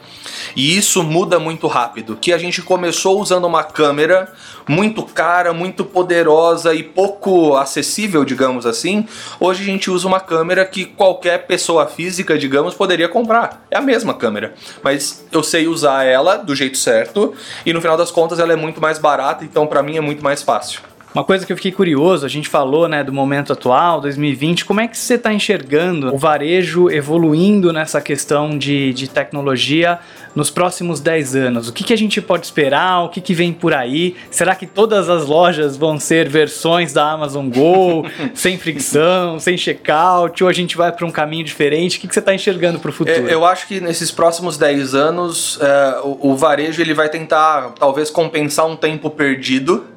E 0.54 0.76
isso 0.76 1.02
muda 1.02 1.38
muito 1.38 1.66
rápido. 1.66 2.16
Que 2.16 2.32
a 2.32 2.38
gente 2.38 2.60
começou 2.62 3.20
usando 3.20 3.46
uma 3.46 3.64
câmera 3.64 4.30
muito 4.70 5.02
cara, 5.02 5.52
muito 5.52 5.84
poderosa 5.84 6.72
e 6.72 6.84
pouco 6.84 7.56
acessível, 7.56 8.24
digamos 8.24 8.64
assim. 8.64 9.04
Hoje 9.40 9.62
a 9.64 9.66
gente 9.66 9.90
usa 9.90 10.06
uma 10.06 10.20
câmera 10.20 10.64
que 10.64 10.84
qualquer 10.84 11.44
pessoa 11.46 11.88
física, 11.88 12.38
digamos, 12.38 12.72
poderia 12.74 13.08
comprar. 13.08 13.66
É 13.68 13.76
a 13.76 13.80
mesma 13.80 14.14
câmera, 14.14 14.54
mas 14.80 15.26
eu 15.32 15.42
sei 15.42 15.66
usar 15.66 16.04
ela 16.04 16.36
do 16.36 16.54
jeito 16.54 16.78
certo 16.78 17.34
e 17.66 17.72
no 17.72 17.80
final 17.80 17.96
das 17.96 18.12
contas 18.12 18.38
ela 18.38 18.52
é 18.52 18.56
muito 18.56 18.80
mais 18.80 18.96
barata, 18.96 19.44
então 19.44 19.66
para 19.66 19.82
mim 19.82 19.96
é 19.96 20.00
muito 20.00 20.22
mais 20.22 20.40
fácil. 20.40 20.82
Uma 21.12 21.24
coisa 21.24 21.44
que 21.44 21.52
eu 21.52 21.56
fiquei 21.56 21.72
curioso, 21.72 22.24
a 22.24 22.28
gente 22.28 22.48
falou, 22.48 22.86
né, 22.86 23.02
do 23.02 23.12
momento 23.12 23.52
atual, 23.52 24.00
2020, 24.00 24.64
como 24.64 24.80
é 24.80 24.86
que 24.86 24.96
você 24.96 25.14
está 25.14 25.32
enxergando 25.32 26.14
o 26.14 26.18
varejo 26.18 26.88
evoluindo 26.88 27.72
nessa 27.72 28.00
questão 28.00 28.56
de, 28.56 28.92
de 28.92 29.10
tecnologia 29.10 29.98
nos 30.36 30.50
próximos 30.50 31.00
10 31.00 31.34
anos? 31.34 31.68
O 31.68 31.72
que, 31.72 31.82
que 31.82 31.92
a 31.92 31.98
gente 31.98 32.22
pode 32.22 32.46
esperar? 32.46 33.02
O 33.02 33.08
que, 33.08 33.20
que 33.20 33.34
vem 33.34 33.52
por 33.52 33.74
aí? 33.74 34.14
Será 34.30 34.54
que 34.54 34.66
todas 34.66 35.08
as 35.08 35.26
lojas 35.26 35.76
vão 35.76 35.98
ser 35.98 36.28
versões 36.28 36.92
da 36.92 37.10
Amazon 37.10 37.48
Go, 37.48 38.06
sem 38.32 38.56
fricção, 38.56 39.40
sem 39.40 39.56
checkout, 39.56 40.44
ou 40.44 40.48
a 40.48 40.52
gente 40.52 40.76
vai 40.76 40.92
para 40.92 41.04
um 41.04 41.10
caminho 41.10 41.44
diferente? 41.44 41.98
O 41.98 42.00
que, 42.02 42.06
que 42.06 42.14
você 42.14 42.20
está 42.20 42.32
enxergando 42.32 42.78
para 42.78 42.90
o 42.90 42.92
futuro? 42.92 43.28
É, 43.28 43.34
eu 43.34 43.44
acho 43.44 43.66
que 43.66 43.80
nesses 43.80 44.12
próximos 44.12 44.56
10 44.56 44.94
anos, 44.94 45.58
é, 45.60 46.00
o, 46.04 46.30
o 46.30 46.36
varejo 46.36 46.80
ele 46.80 46.94
vai 46.94 47.08
tentar 47.08 47.72
talvez 47.76 48.10
compensar 48.10 48.64
um 48.64 48.76
tempo 48.76 49.10
perdido 49.10 49.89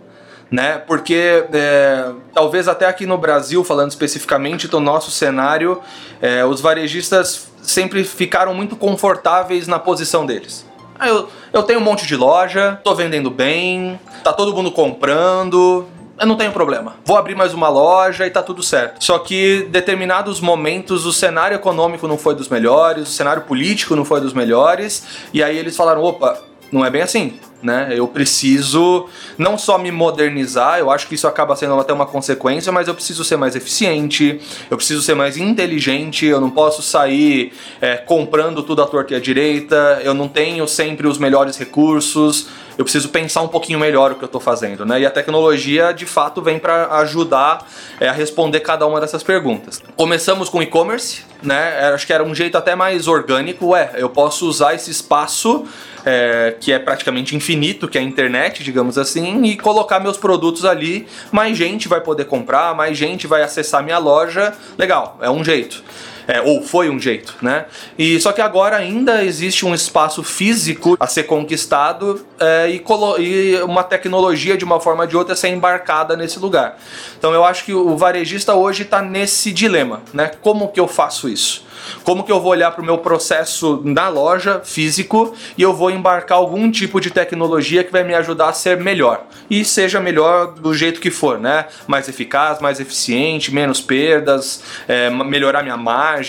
né? 0.54 0.78
Porque 0.78 1.46
é, 1.52 2.12
talvez 2.32 2.68
até 2.68 2.86
aqui 2.86 3.08
no 3.08 3.18
Brasil, 3.18 3.64
falando 3.64 3.90
especificamente 3.90 4.68
do 4.68 4.80
nosso 4.80 5.10
cenário, 5.10 5.82
é, 6.22 6.46
os 6.46 6.62
varejistas 6.62 7.48
sempre 7.64 8.04
ficaram 8.04 8.54
muito 8.54 8.76
confortáveis 8.76 9.68
na 9.68 9.80
posição 9.80 10.28
deles. 10.28 10.64
Ah, 11.00 11.08
eu, 11.08 11.28
eu 11.52 11.64
tenho 11.64 11.80
um 11.80 11.84
monte 11.84 12.06
de 12.06 12.16
loja, 12.16 12.80
tô 12.84 12.94
vendendo 12.94 13.32
bem, 13.32 14.00
tá 14.24 14.32
todo 14.32 14.54
mundo 14.54 14.72
comprando, 14.72 15.88
eu 16.20 16.28
não 16.28 16.36
tenho 16.36 16.52
problema. 16.52 16.98
Vou 17.04 17.18
abrir 17.18 17.34
mais 17.34 17.52
uma 17.52 17.68
loja 17.68 18.28
e 18.28 18.30
tá 18.30 18.44
tudo 18.44 18.62
certo. 18.62 19.04
Só 19.04 19.18
que 19.18 19.68
determinados 19.72 20.40
momentos 20.40 21.08
o 21.08 21.12
cenário 21.12 21.56
econômico 21.56 22.08
não 22.08 22.18
foi 22.18 22.36
dos 22.36 22.48
melhores, 22.48 23.10
o 23.10 23.12
cenário 23.12 23.42
político 23.42 23.96
não 23.96 24.06
foi 24.06 24.22
dos 24.22 24.34
melhores, 24.34 25.04
e 25.34 25.42
aí 25.42 25.58
eles 25.58 25.76
falaram: 25.76 26.04
opa, 26.04 26.40
Não 26.74 26.86
é 26.86 26.90
bem 26.90 27.02
assim 27.02 27.40
né? 27.64 27.88
Eu 27.96 28.08
preciso 28.08 29.08
não 29.38 29.58
só 29.58 29.78
me 29.78 29.90
modernizar, 29.90 30.80
eu 30.80 30.92
acho 30.92 31.08
que 31.08 31.16
isso 31.16 31.28
acaba 31.28 31.56
sendo 31.56 31.80
até 31.80 31.94
uma 31.94 32.06
consequência, 32.06 32.72
mas 32.72 32.88
eu 32.88 32.94
preciso 32.94 33.24
ser 33.24 33.38
mais 33.38 33.56
eficiente, 33.56 34.40
eu 34.70 34.76
preciso 34.76 35.02
ser 35.02 35.16
mais 35.16 35.38
inteligente, 35.38 36.26
eu 36.26 36.42
não 36.42 36.50
posso 36.50 36.82
sair 36.82 37.54
é, 37.80 37.96
comprando 37.96 38.62
tudo 38.62 38.84
à 38.84 38.86
torta 38.86 39.14
e 39.14 39.16
à 39.16 39.20
direita, 39.20 40.02
eu 40.04 40.14
não 40.14 40.28
tenho 40.28 40.68
sempre 40.68 41.08
os 41.08 41.18
melhores 41.18 41.58
recursos, 41.58 42.48
eu 42.78 42.84
preciso 42.84 43.10
pensar 43.10 43.42
um 43.42 43.48
pouquinho 43.48 43.80
melhor 43.80 44.12
o 44.12 44.16
que 44.16 44.24
eu 44.24 44.28
estou 44.28 44.42
fazendo, 44.42 44.86
né? 44.86 45.02
E 45.02 45.06
a 45.06 45.12
tecnologia 45.12 45.94
de 45.94 46.06
fato 46.06 46.42
vem 46.42 46.60
para 46.60 46.88
ajudar 46.98 47.68
é, 48.00 48.08
a 48.08 48.12
responder 48.12 48.60
cada 48.62 48.86
uma 48.86 49.00
dessas 49.00 49.24
perguntas. 49.24 49.82
Começamos 49.96 50.50
com 50.50 50.62
e-commerce, 50.62 51.24
né? 51.42 51.92
Acho 51.94 52.08
que 52.08 52.14
era 52.14 52.24
um 52.24 52.34
jeito 52.34 52.58
até 52.58 52.76
mais 52.76 53.08
orgânico, 53.08 53.76
é, 53.76 53.92
eu 53.96 54.10
posso 54.10 54.48
usar 54.48 54.74
esse 54.74 54.90
espaço 54.92 55.66
é, 56.06 56.56
que 56.60 56.72
é 56.72 56.80
praticamente 56.80 57.36
infinito, 57.36 57.88
que 57.88 57.98
é 57.98 58.02
a 58.02 58.04
internet, 58.04 58.64
digamos 58.64 58.98
assim, 58.98 59.44
e 59.44 59.58
colocar 59.58 60.00
meus 60.00 60.18
produtos 60.18 60.66
ali, 60.66 61.08
mais 61.32 61.58
gente 61.58 61.88
vai 61.88 62.02
poder 62.02 62.26
comprar, 62.26 62.76
mais 62.76 62.98
gente 62.98 63.28
vai 63.28 63.42
acessar 63.42 63.84
minha 63.84 63.98
loja. 63.98 64.54
Legal, 64.78 65.18
é 65.22 65.30
um 65.30 65.44
jeito. 65.44 65.84
É, 66.28 66.42
ou 66.42 66.62
foi 66.62 66.90
um 66.90 67.00
jeito, 67.00 67.36
né? 67.42 67.66
E 67.98 68.20
só 68.20 68.32
que 68.32 68.42
agora 68.42 68.78
ainda 68.78 69.24
existe 69.24 69.66
um 69.66 69.74
espaço 69.74 70.24
físico 70.24 70.96
a 71.00 71.08
ser 71.08 71.24
conquistado 71.24 72.26
é, 72.40 72.70
e, 72.70 72.84
e, 73.20 73.62
uma 73.64 73.84
tecnologia 73.84 74.58
de 74.58 74.64
uma 74.64 74.80
forma 74.80 75.04
ou 75.04 75.08
de 75.08 75.18
outra 75.18 75.36
ser 75.36 75.50
embarcada 75.50 76.16
nesse 76.16 76.40
lugar. 76.40 76.78
Então 77.18 77.34
eu 77.34 77.44
acho 77.44 77.66
que 77.66 77.74
o 77.74 77.98
varejista 77.98 78.54
hoje 78.54 78.84
está 78.84 79.02
nesse 79.02 79.52
dilema, 79.52 80.02
né? 80.14 80.32
Como 80.42 80.70
que 80.70 80.80
eu 80.80 80.88
faço 80.88 81.28
isso? 81.30 81.66
Como 82.04 82.24
que 82.24 82.32
eu 82.32 82.40
vou 82.40 82.52
olhar 82.52 82.72
para 82.72 82.82
o 82.82 82.86
meu 82.86 82.98
processo 82.98 83.82
na 83.84 84.10
loja 84.10 84.62
físico 84.64 85.34
e 85.58 85.62
eu 85.62 85.74
vou 85.74 85.92
embarcar 85.92 86.38
algum 86.38 86.72
tipo 86.72 87.00
de 87.00 87.10
tecnologia 87.10 87.84
que 87.84 87.92
vai 87.92 88.04
me 88.04 88.14
ajudar 88.14 88.50
a 88.50 88.54
ser 88.54 88.78
melhor 88.78 89.26
e 89.50 89.64
seja 89.66 90.00
melhor 90.00 90.54
do 90.54 90.74
jeito 90.74 91.00
que 91.00 91.12
for, 91.12 91.40
né? 91.40 91.66
Mais 91.88 92.08
eficaz, 92.08 92.60
mais 92.60 92.80
eficiente, 92.80 93.54
menos 93.54 93.82
perdas, 93.82 94.64
é, 94.88 95.10
melhorar 95.10 95.64
minha 95.64 95.78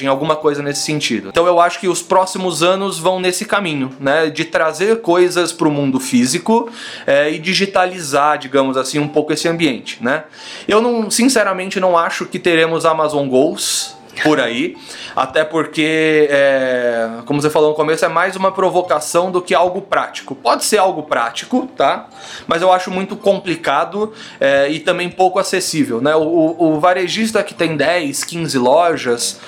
alguma 0.07 0.37
coisa 0.37 0.62
nesse 0.62 0.83
sentido. 0.83 1.29
Então 1.29 1.47
eu 1.47 1.61
acho 1.61 1.81
que 1.81 1.88
os 1.88 2.03
próximos 2.03 2.62
anos 2.62 2.99
vão 2.99 3.20
nesse 3.20 3.44
caminho, 3.44 3.90
né? 4.01 4.31
De 4.31 4.44
trazer 4.44 5.01
coisas 5.01 5.53
para 5.53 5.68
o 5.68 5.70
mundo 5.70 5.99
físico 6.01 6.70
é, 7.07 7.31
e 7.31 7.38
digitalizar, 7.38 8.38
digamos 8.38 8.77
assim, 8.77 8.99
um 8.99 9.09
pouco 9.09 9.33
esse 9.33 9.49
ambiente, 9.49 10.03
né? 10.03 10.25
Eu 10.66 10.81
não, 10.81 11.11
sinceramente, 11.11 11.81
não 11.81 11.97
acho 11.97 12.27
que 12.27 12.38
teremos 12.38 12.85
Amazon 12.85 13.29
Goals 13.29 13.94
por 14.23 14.40
aí, 14.40 14.77
até 15.16 15.44
porque, 15.44 16.29
é, 16.31 17.09
como 17.25 17.40
você 17.40 17.51
falou 17.51 17.70
no 17.70 17.75
começo, 17.75 18.05
é 18.05 18.09
mais 18.09 18.37
uma 18.37 18.53
provocação 18.53 19.31
do 19.31 19.42
que 19.42 19.55
algo 19.55 19.81
prático. 19.83 20.35
Pode 20.35 20.64
ser 20.64 20.79
algo 20.79 21.03
prático, 21.03 21.68
tá? 21.77 22.07
Mas 22.47 22.62
eu 22.62 22.73
acho 22.73 22.90
muito 22.90 23.16
complicado 23.16 24.12
é, 24.40 24.68
e 24.68 24.79
também 24.79 25.09
pouco 25.09 25.38
acessível, 25.38 26.01
né? 26.01 26.14
O, 26.14 26.57
o 26.59 26.81
varejista 26.81 27.42
que 27.42 27.55
tem 27.55 27.77
10, 27.77 28.25
15 28.25 28.59
lojas, 28.59 29.40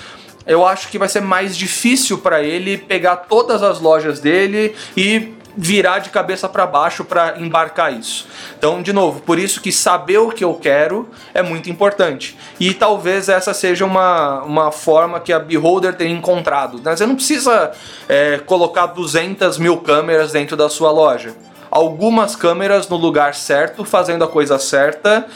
eu 0.46 0.66
acho 0.66 0.88
que 0.88 0.98
vai 0.98 1.08
ser 1.08 1.20
mais 1.20 1.56
difícil 1.56 2.18
para 2.18 2.42
ele 2.42 2.78
pegar 2.78 3.16
todas 3.16 3.62
as 3.62 3.80
lojas 3.80 4.20
dele 4.20 4.74
e 4.96 5.34
virar 5.56 6.00
de 6.00 6.10
cabeça 6.10 6.48
para 6.48 6.66
baixo 6.66 7.02
para 7.02 7.40
embarcar 7.40 7.92
isso. 7.92 8.28
Então, 8.58 8.82
de 8.82 8.92
novo, 8.92 9.22
por 9.22 9.38
isso 9.38 9.60
que 9.60 9.72
saber 9.72 10.18
o 10.18 10.30
que 10.30 10.44
eu 10.44 10.54
quero 10.54 11.08
é 11.32 11.42
muito 11.42 11.70
importante. 11.70 12.36
E 12.60 12.74
talvez 12.74 13.28
essa 13.28 13.54
seja 13.54 13.84
uma, 13.86 14.42
uma 14.42 14.70
forma 14.70 15.18
que 15.18 15.32
a 15.32 15.38
Beholder 15.38 15.94
tem 15.94 16.12
encontrado. 16.12 16.80
Né? 16.82 16.94
Você 16.94 17.06
não 17.06 17.16
precisa 17.16 17.72
é, 18.08 18.38
colocar 18.44 18.86
200 18.86 19.56
mil 19.58 19.78
câmeras 19.78 20.32
dentro 20.32 20.56
da 20.56 20.68
sua 20.68 20.90
loja 20.90 21.34
algumas 21.76 22.34
câmeras 22.34 22.88
no 22.88 22.96
lugar 22.96 23.34
certo, 23.34 23.84
fazendo 23.84 24.24
a 24.24 24.28
coisa 24.28 24.58
certa 24.58 25.26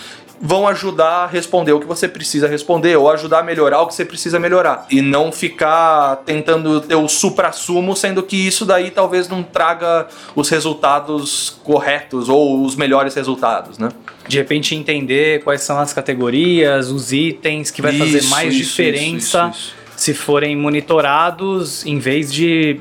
vão 0.40 0.66
ajudar 0.66 1.24
a 1.24 1.26
responder 1.26 1.72
o 1.72 1.80
que 1.80 1.86
você 1.86 2.08
precisa 2.08 2.48
responder 2.48 2.96
ou 2.96 3.10
ajudar 3.10 3.40
a 3.40 3.42
melhorar 3.42 3.82
o 3.82 3.86
que 3.86 3.94
você 3.94 4.06
precisa 4.06 4.38
melhorar 4.38 4.86
e 4.90 5.02
não 5.02 5.30
ficar 5.30 6.16
tentando 6.24 6.80
ter 6.80 6.94
o 6.94 7.06
supra-sumo, 7.08 7.94
sendo 7.94 8.22
que 8.22 8.36
isso 8.36 8.64
daí 8.64 8.90
talvez 8.90 9.28
não 9.28 9.42
traga 9.42 10.08
os 10.34 10.48
resultados 10.48 11.58
corretos 11.62 12.30
ou 12.30 12.64
os 12.64 12.74
melhores 12.74 13.14
resultados, 13.14 13.76
né? 13.76 13.90
De 14.26 14.38
repente 14.38 14.74
entender 14.74 15.42
quais 15.44 15.60
são 15.60 15.78
as 15.78 15.92
categorias, 15.92 16.90
os 16.90 17.12
itens 17.12 17.70
que 17.70 17.82
vai 17.82 17.92
isso, 17.92 18.04
fazer 18.04 18.22
mais 18.28 18.54
isso, 18.54 18.64
diferença 18.64 19.50
isso, 19.52 19.74
se 19.94 20.14
forem 20.14 20.56
monitorados 20.56 21.84
em 21.84 21.98
vez 21.98 22.32
de 22.32 22.80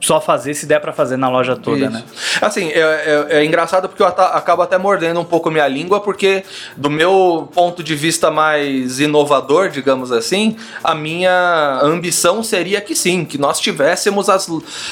só 0.00 0.20
fazer 0.20 0.54
se 0.54 0.66
der 0.66 0.80
para 0.80 0.92
fazer 0.92 1.16
na 1.16 1.28
loja 1.28 1.54
toda, 1.54 1.84
Isso. 1.84 1.90
né? 1.90 2.04
Assim, 2.40 2.68
é, 2.70 2.78
é, 2.80 3.26
é, 3.38 3.44
engraçado 3.44 3.88
porque 3.88 4.02
eu 4.02 4.06
acabo 4.06 4.62
até 4.62 4.78
mordendo 4.78 5.20
um 5.20 5.24
pouco 5.24 5.50
minha 5.50 5.68
língua, 5.68 6.00
porque 6.00 6.42
do 6.76 6.88
meu 6.88 7.48
ponto 7.54 7.82
de 7.82 7.94
vista 7.94 8.30
mais 8.30 8.98
inovador, 8.98 9.68
digamos 9.68 10.10
assim, 10.10 10.56
a 10.82 10.94
minha 10.94 11.80
ambição 11.82 12.42
seria 12.42 12.80
que 12.80 12.94
sim, 12.94 13.24
que 13.24 13.36
nós 13.36 13.60
tivéssemos 13.60 14.28
as, 14.28 14.48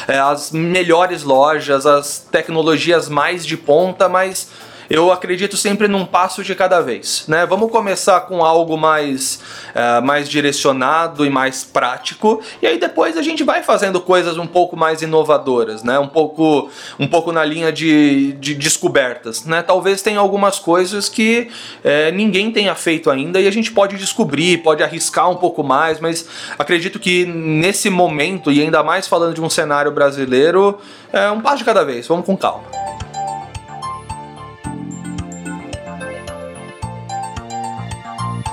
é, 0.07 0.19
as 0.19 0.53
melhores 0.53 1.23
lojas, 1.23 1.87
as 1.87 2.19
tecnologias 2.31 3.09
mais 3.09 3.47
de 3.47 3.57
ponta, 3.57 4.09
mas 4.09 4.49
eu 4.91 5.13
acredito 5.13 5.57
sempre 5.57 5.87
num 5.89 6.05
passo 6.05 6.43
de 6.43 6.55
cada 6.55 6.81
vez. 6.81 7.25
Né? 7.29 7.45
Vamos 7.47 7.71
começar 7.71 8.21
com 8.23 8.45
algo 8.45 8.77
mais, 8.77 9.41
uh, 9.71 10.05
mais 10.05 10.29
direcionado 10.29 11.25
e 11.27 11.31
mais 11.31 11.65
prático, 11.65 12.43
e 12.63 12.67
aí 12.67 12.79
depois 12.79 13.17
a 13.17 13.23
gente 13.23 13.45
vai 13.45 13.63
fazendo 13.63 14.01
coisas 14.01 14.39
um 14.39 14.47
pouco 14.47 14.77
mais 14.77 15.03
inovadoras, 15.03 15.83
né? 15.83 15.99
um, 15.99 16.09
pouco, 16.09 16.71
um 16.99 17.07
pouco 17.07 17.33
na 17.33 17.45
linha 17.45 17.71
de, 17.71 18.33
de 18.35 18.55
descobertas. 18.55 19.45
Né? 19.45 19.63
Talvez 19.63 20.03
tenha 20.03 20.21
algumas 20.21 20.59
coisas 20.59 21.09
que 21.09 21.49
é, 21.85 22.11
ninguém 22.11 22.51
tenha 22.51 22.75
feito 22.75 23.11
ainda 23.11 23.41
e 23.41 23.47
a 23.47 23.51
gente 23.51 23.71
pode 23.73 23.97
descobrir, 23.97 24.59
pode 24.59 24.83
arriscar 24.83 25.31
um 25.31 25.37
pouco 25.37 25.63
mais, 25.63 26.01
mas 26.01 26.27
acredito 26.59 26.99
que 26.99 27.27
nesse 27.27 27.91
momento, 27.91 28.51
e 28.51 28.63
ainda 28.63 28.83
mais 28.83 29.07
falando 29.07 29.35
de 29.35 29.43
um 29.43 29.51
cenário 29.51 29.91
brasileiro, 29.93 30.79
é 31.13 31.31
um 31.31 31.41
passo 31.41 31.59
de 31.59 31.65
cada 31.65 31.85
vez, 31.85 32.07
vamos 32.07 32.25
com 32.25 32.37
calma. 32.37 33.08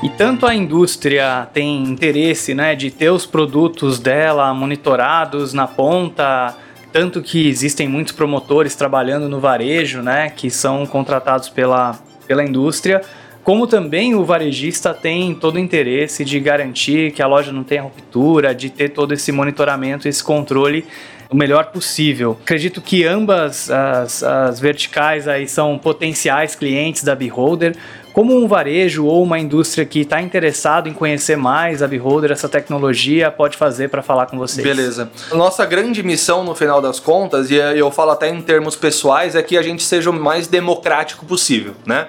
E 0.06 0.10
tanto 0.10 0.46
a 0.46 0.54
indústria 0.54 1.48
tem 1.52 1.82
interesse 1.82 2.54
né, 2.54 2.76
de 2.76 2.92
ter 2.92 3.10
os 3.10 3.26
produtos 3.26 3.98
dela 3.98 4.54
monitorados 4.54 5.52
na 5.52 5.66
ponta, 5.66 6.56
tanto 6.94 7.24
que 7.24 7.48
existem 7.48 7.88
muitos 7.88 8.14
promotores 8.14 8.76
trabalhando 8.76 9.28
no 9.28 9.40
varejo, 9.40 10.04
né, 10.04 10.30
que 10.30 10.52
são 10.52 10.86
contratados 10.86 11.50
pela, 11.50 11.98
pela 12.28 12.44
indústria, 12.44 13.02
como 13.44 13.66
também 13.66 14.14
o 14.14 14.24
varejista 14.24 14.94
tem 14.94 15.34
todo 15.34 15.56
o 15.56 15.60
interesse 15.60 16.24
de 16.24 16.40
garantir 16.40 17.12
que 17.12 17.24
a 17.24 17.28
loja 17.28 17.52
não 17.52 17.64
tenha 17.64 17.82
ruptura, 17.82 18.54
de 18.54 18.70
ter 18.70 18.90
todo 18.90 19.12
esse 19.12 19.32
monitoramento, 19.32 20.08
esse 20.08 20.24
controle 20.24 20.86
o 21.32 21.36
melhor 21.36 21.72
possível. 21.72 22.38
Acredito 22.44 22.80
que 22.80 23.04
ambas 23.04 23.72
as, 23.72 24.22
as 24.22 24.60
verticais 24.60 25.28
aí 25.28 25.48
são 25.48 25.80
potenciais 25.80 26.54
clientes 26.54 27.04
da 27.04 27.16
Beholder, 27.16 27.76
como 28.16 28.34
um 28.34 28.48
varejo 28.48 29.04
ou 29.04 29.22
uma 29.22 29.38
indústria 29.38 29.86
que 29.86 30.00
está 30.00 30.22
interessado 30.22 30.88
em 30.88 30.94
conhecer 30.94 31.36
mais 31.36 31.84
a 31.84 31.88
Beholder, 31.88 32.32
essa 32.32 32.48
tecnologia, 32.48 33.30
pode 33.30 33.58
fazer 33.58 33.90
para 33.90 34.02
falar 34.02 34.28
com 34.28 34.38
vocês? 34.38 34.66
Beleza. 34.66 35.12
Nossa 35.34 35.66
grande 35.66 36.02
missão 36.02 36.42
no 36.42 36.56
final 36.56 36.82
das 36.82 36.98
contas, 36.98 37.52
e 37.52 37.56
eu 37.56 37.92
falo 37.92 38.12
até 38.12 38.30
em 38.30 38.42
termos 38.42 38.78
pessoais, 38.78 39.36
é 39.36 39.44
que 39.44 39.58
a 39.58 39.62
gente 39.62 39.84
seja 39.84 40.10
o 40.12 40.14
mais 40.14 40.48
democrático 40.48 41.26
possível, 41.26 41.74
né? 41.86 42.08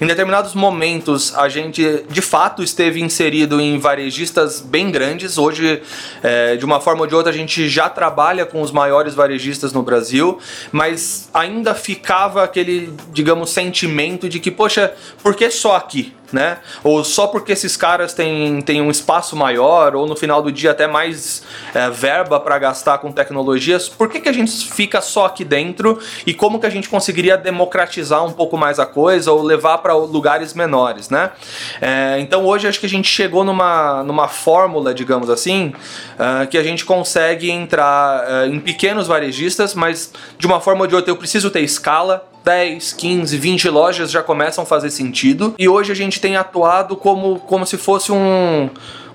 Em 0.00 0.06
determinados 0.06 0.54
momentos, 0.54 1.36
a 1.36 1.48
gente 1.48 2.04
de 2.08 2.22
fato 2.22 2.62
esteve 2.62 3.00
inserido 3.00 3.60
em 3.60 3.80
varejistas 3.80 4.60
bem 4.60 4.92
grandes. 4.92 5.38
Hoje, 5.38 5.82
é, 6.22 6.54
de 6.54 6.64
uma 6.64 6.78
forma 6.78 7.00
ou 7.00 7.06
de 7.08 7.16
outra, 7.16 7.32
a 7.32 7.34
gente 7.34 7.68
já 7.68 7.90
trabalha 7.90 8.46
com 8.46 8.62
os 8.62 8.70
maiores 8.70 9.12
varejistas 9.12 9.72
no 9.72 9.82
Brasil, 9.82 10.38
mas 10.70 11.28
ainda 11.34 11.74
ficava 11.74 12.44
aquele, 12.44 12.92
digamos, 13.12 13.50
sentimento 13.50 14.28
de 14.28 14.38
que, 14.38 14.52
poxa, 14.52 14.92
por 15.20 15.34
que 15.34 15.47
só 15.50 15.76
aqui? 15.76 16.14
né? 16.32 16.58
Ou 16.82 17.02
só 17.04 17.26
porque 17.26 17.52
esses 17.52 17.76
caras 17.76 18.12
têm, 18.12 18.60
têm 18.60 18.82
um 18.82 18.90
espaço 18.90 19.36
maior, 19.36 19.94
ou 19.94 20.06
no 20.06 20.16
final 20.16 20.42
do 20.42 20.52
dia 20.52 20.72
até 20.72 20.86
mais 20.86 21.42
é, 21.74 21.88
verba 21.90 22.38
para 22.40 22.58
gastar 22.58 22.98
com 22.98 23.10
tecnologias, 23.12 23.88
por 23.88 24.08
que, 24.08 24.20
que 24.20 24.28
a 24.28 24.32
gente 24.32 24.70
fica 24.72 25.00
só 25.00 25.26
aqui 25.26 25.44
dentro 25.44 25.98
e 26.26 26.34
como 26.34 26.58
que 26.58 26.66
a 26.66 26.70
gente 26.70 26.88
conseguiria 26.88 27.36
democratizar 27.36 28.24
um 28.24 28.32
pouco 28.32 28.56
mais 28.56 28.78
a 28.78 28.86
coisa 28.86 29.32
ou 29.32 29.42
levar 29.42 29.78
para 29.78 29.94
lugares 29.94 30.54
menores, 30.54 31.08
né? 31.10 31.30
É, 31.80 32.18
então 32.20 32.44
hoje 32.44 32.66
acho 32.66 32.80
que 32.80 32.86
a 32.86 32.90
gente 32.90 33.08
chegou 33.08 33.44
numa, 33.44 34.02
numa 34.02 34.28
fórmula, 34.28 34.92
digamos 34.92 35.30
assim, 35.30 35.72
uh, 36.14 36.46
que 36.48 36.58
a 36.58 36.62
gente 36.62 36.84
consegue 36.84 37.50
entrar 37.50 38.24
uh, 38.24 38.46
em 38.46 38.60
pequenos 38.60 39.06
varejistas, 39.06 39.74
mas 39.74 40.12
de 40.38 40.46
uma 40.46 40.60
forma 40.60 40.82
ou 40.82 40.86
de 40.86 40.94
outra 40.94 41.10
eu 41.10 41.16
preciso 41.16 41.50
ter 41.50 41.60
escala, 41.60 42.28
10, 42.48 42.94
15, 42.94 43.36
20 43.36 43.68
lojas 43.68 44.10
já 44.10 44.22
começam 44.22 44.64
a 44.64 44.66
fazer 44.66 44.90
sentido. 44.90 45.37
E 45.58 45.68
hoje 45.68 45.92
a 45.92 45.94
gente 45.94 46.20
tem 46.20 46.36
atuado 46.36 46.96
como, 46.96 47.38
como 47.40 47.64
se 47.64 47.76
fosse 47.76 48.12
um, 48.12 48.68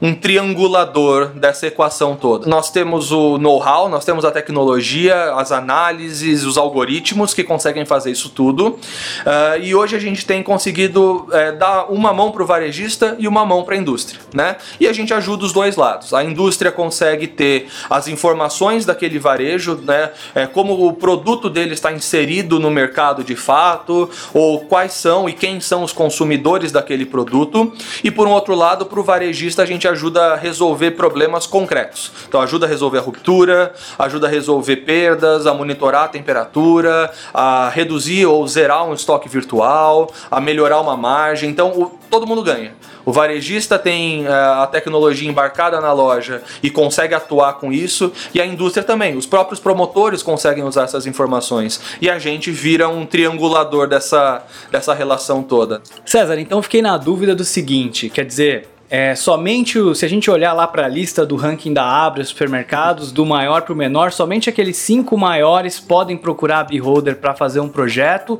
um 0.04 0.14
triangulador 0.14 1.28
dessa 1.28 1.68
equação 1.68 2.14
toda. 2.14 2.46
Nós 2.46 2.70
temos 2.70 3.14
o 3.14 3.38
know-how, 3.38 3.88
nós 3.88 4.04
temos 4.04 4.26
a 4.26 4.32
tecnologia, 4.32 5.34
as 5.36 5.50
análises, 5.54 6.44
os 6.44 6.58
algoritmos 6.58 7.34
que 7.34 7.42
conseguem 7.42 7.86
fazer 7.86 8.12
isso 8.12 8.30
tudo. 8.30 8.68
Uh, 8.68 9.62
e 9.62 9.74
hoje 9.74 9.96
a 9.96 10.00
gente 10.00 10.26
tem 10.26 10.44
conseguido 10.44 11.26
é, 11.32 11.54
dar 11.54 11.86
uma 11.86 12.12
mão 12.12 12.34
para 12.34 12.44
o 12.44 12.46
varejista 12.46 13.16
e 13.18 13.30
uma 13.30 13.46
mão 13.46 13.64
para 13.64 13.76
a 13.76 13.78
indústria, 13.78 14.20
né? 14.34 14.58
E 14.78 14.90
a 14.90 14.92
gente 14.92 15.14
ajuda 15.14 15.46
os 15.46 15.54
dois 15.54 15.78
lados. 15.78 16.14
A 16.14 16.22
indústria 16.22 16.70
consegue 16.70 17.26
ter 17.26 17.70
as 17.90 18.10
informações 18.10 18.86
daquele 18.86 19.18
varejo, 19.18 19.80
né? 19.86 20.12
É, 20.36 20.46
como 20.46 20.86
o 20.86 20.92
produto 20.92 21.50
dele 21.50 21.76
está 21.76 21.94
inserido 21.94 22.60
no 22.60 22.70
mercado 22.70 23.24
de 23.24 23.38
fato, 23.38 24.10
ou 24.34 24.66
quais 24.66 24.92
são 24.92 25.30
e 25.30 25.34
quem 25.34 25.62
são 25.62 25.82
os 25.82 25.94
consumidores 25.94 26.74
daquele 26.74 27.06
produto. 27.06 27.72
E 28.04 28.12
por 28.12 28.28
um 28.28 28.32
outro 28.32 28.54
lado, 28.54 28.86
para 28.86 29.00
o 29.00 29.04
varejista, 29.04 29.64
a 29.64 29.66
gente 29.66 29.88
ajuda 29.88 29.93
a 30.34 30.36
resolver 30.36 30.92
problemas 30.92 31.46
concretos. 31.46 32.12
Então, 32.28 32.42
ajuda 32.42 32.66
a 32.66 32.70
resolver 32.70 32.98
a 32.98 33.02
ruptura, 33.02 33.74
ajuda 33.98 34.28
a 34.28 34.30
resolver 34.30 34.78
perdas, 34.78 35.46
a 35.46 35.54
monitorar 35.54 36.06
a 36.06 36.08
temperatura, 36.08 37.12
a 37.34 37.70
reduzir 37.70 38.26
ou 38.26 38.48
zerar 38.48 38.86
um 38.86 38.94
estoque 38.94 39.30
virtual, 39.30 40.12
a 40.30 40.40
melhorar 40.40 40.80
uma 40.80 40.96
margem. 40.96 41.50
Então, 41.50 41.70
o, 41.70 41.98
todo 42.10 42.28
mundo 42.28 42.44
ganha. 42.44 42.74
O 43.06 43.12
varejista 43.12 43.78
tem 43.78 44.26
uh, 44.26 44.62
a 44.62 44.68
tecnologia 44.68 45.30
embarcada 45.30 45.82
na 45.82 45.92
loja 45.92 46.42
e 46.62 46.70
consegue 46.70 47.14
atuar 47.14 47.54
com 47.54 47.72
isso, 47.72 48.12
e 48.34 48.40
a 48.40 48.46
indústria 48.46 48.84
também. 48.84 49.18
Os 49.18 49.26
próprios 49.26 49.60
promotores 49.60 50.24
conseguem 50.24 50.64
usar 50.64 50.84
essas 50.84 51.06
informações. 51.06 51.82
E 52.02 52.10
a 52.10 52.18
gente 52.18 52.50
vira 52.52 52.88
um 52.88 53.06
triangulador 53.06 53.88
dessa, 53.88 54.44
dessa 54.72 54.94
relação 54.94 55.44
toda. 55.44 55.82
César, 56.06 56.40
então 56.40 56.62
fiquei 56.62 56.82
na 56.82 56.98
dúvida 56.98 57.36
do 57.36 57.44
seguinte: 57.44 58.10
quer 58.10 58.26
dizer, 58.26 58.70
é, 58.96 59.16
somente 59.16 59.80
o, 59.80 59.96
se 59.96 60.06
a 60.06 60.08
gente 60.08 60.30
olhar 60.30 60.54
lá 60.54 60.68
para 60.68 60.86
a 60.86 60.88
lista 60.88 61.26
do 61.26 61.36
ranking 61.36 61.74
da 61.74 61.84
Abra, 61.84 62.24
supermercados, 62.24 63.12
do 63.12 63.26
maior 63.26 63.64
para 63.64 63.74
o 63.74 63.76
menor, 63.76 64.12
somente 64.12 64.52
aqueles 64.52 64.78
cinco 64.78 65.18
maiores 65.18 65.80
podem 65.80 66.16
procurar 66.16 66.60
a 66.60 66.64
Beholder 66.64 67.16
para 67.16 67.34
fazer 67.34 67.60
um 67.60 67.68
projeto, 67.68 68.40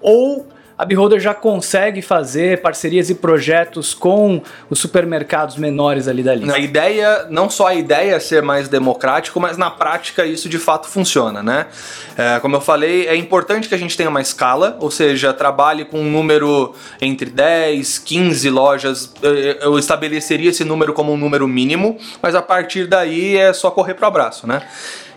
ou 0.00 0.48
a 0.82 0.84
Beholder 0.84 1.20
já 1.20 1.32
consegue 1.32 2.02
fazer 2.02 2.60
parcerias 2.60 3.08
e 3.08 3.14
projetos 3.14 3.94
com 3.94 4.42
os 4.68 4.80
supermercados 4.80 5.56
menores 5.56 6.08
ali 6.08 6.24
da 6.24 6.34
lista. 6.34 6.56
A 6.56 6.58
ideia, 6.58 7.24
não 7.30 7.48
só 7.48 7.68
a 7.68 7.74
ideia 7.74 8.16
é 8.16 8.18
ser 8.18 8.42
mais 8.42 8.68
democrático, 8.68 9.38
mas 9.38 9.56
na 9.56 9.70
prática 9.70 10.26
isso 10.26 10.48
de 10.48 10.58
fato 10.58 10.88
funciona, 10.88 11.40
né? 11.40 11.66
É, 12.18 12.40
como 12.40 12.56
eu 12.56 12.60
falei, 12.60 13.06
é 13.06 13.14
importante 13.14 13.68
que 13.68 13.76
a 13.76 13.78
gente 13.78 13.96
tenha 13.96 14.10
uma 14.10 14.20
escala, 14.20 14.76
ou 14.80 14.90
seja, 14.90 15.32
trabalhe 15.32 15.84
com 15.84 16.00
um 16.00 16.10
número 16.10 16.74
entre 17.00 17.30
10, 17.30 18.00
15 18.00 18.50
lojas. 18.50 19.14
Eu 19.60 19.78
estabeleceria 19.78 20.50
esse 20.50 20.64
número 20.64 20.92
como 20.92 21.12
um 21.12 21.16
número 21.16 21.46
mínimo, 21.46 21.96
mas 22.20 22.34
a 22.34 22.42
partir 22.42 22.88
daí 22.88 23.36
é 23.36 23.52
só 23.52 23.70
correr 23.70 23.94
para 23.94 24.06
o 24.06 24.08
abraço, 24.08 24.48
né? 24.48 24.62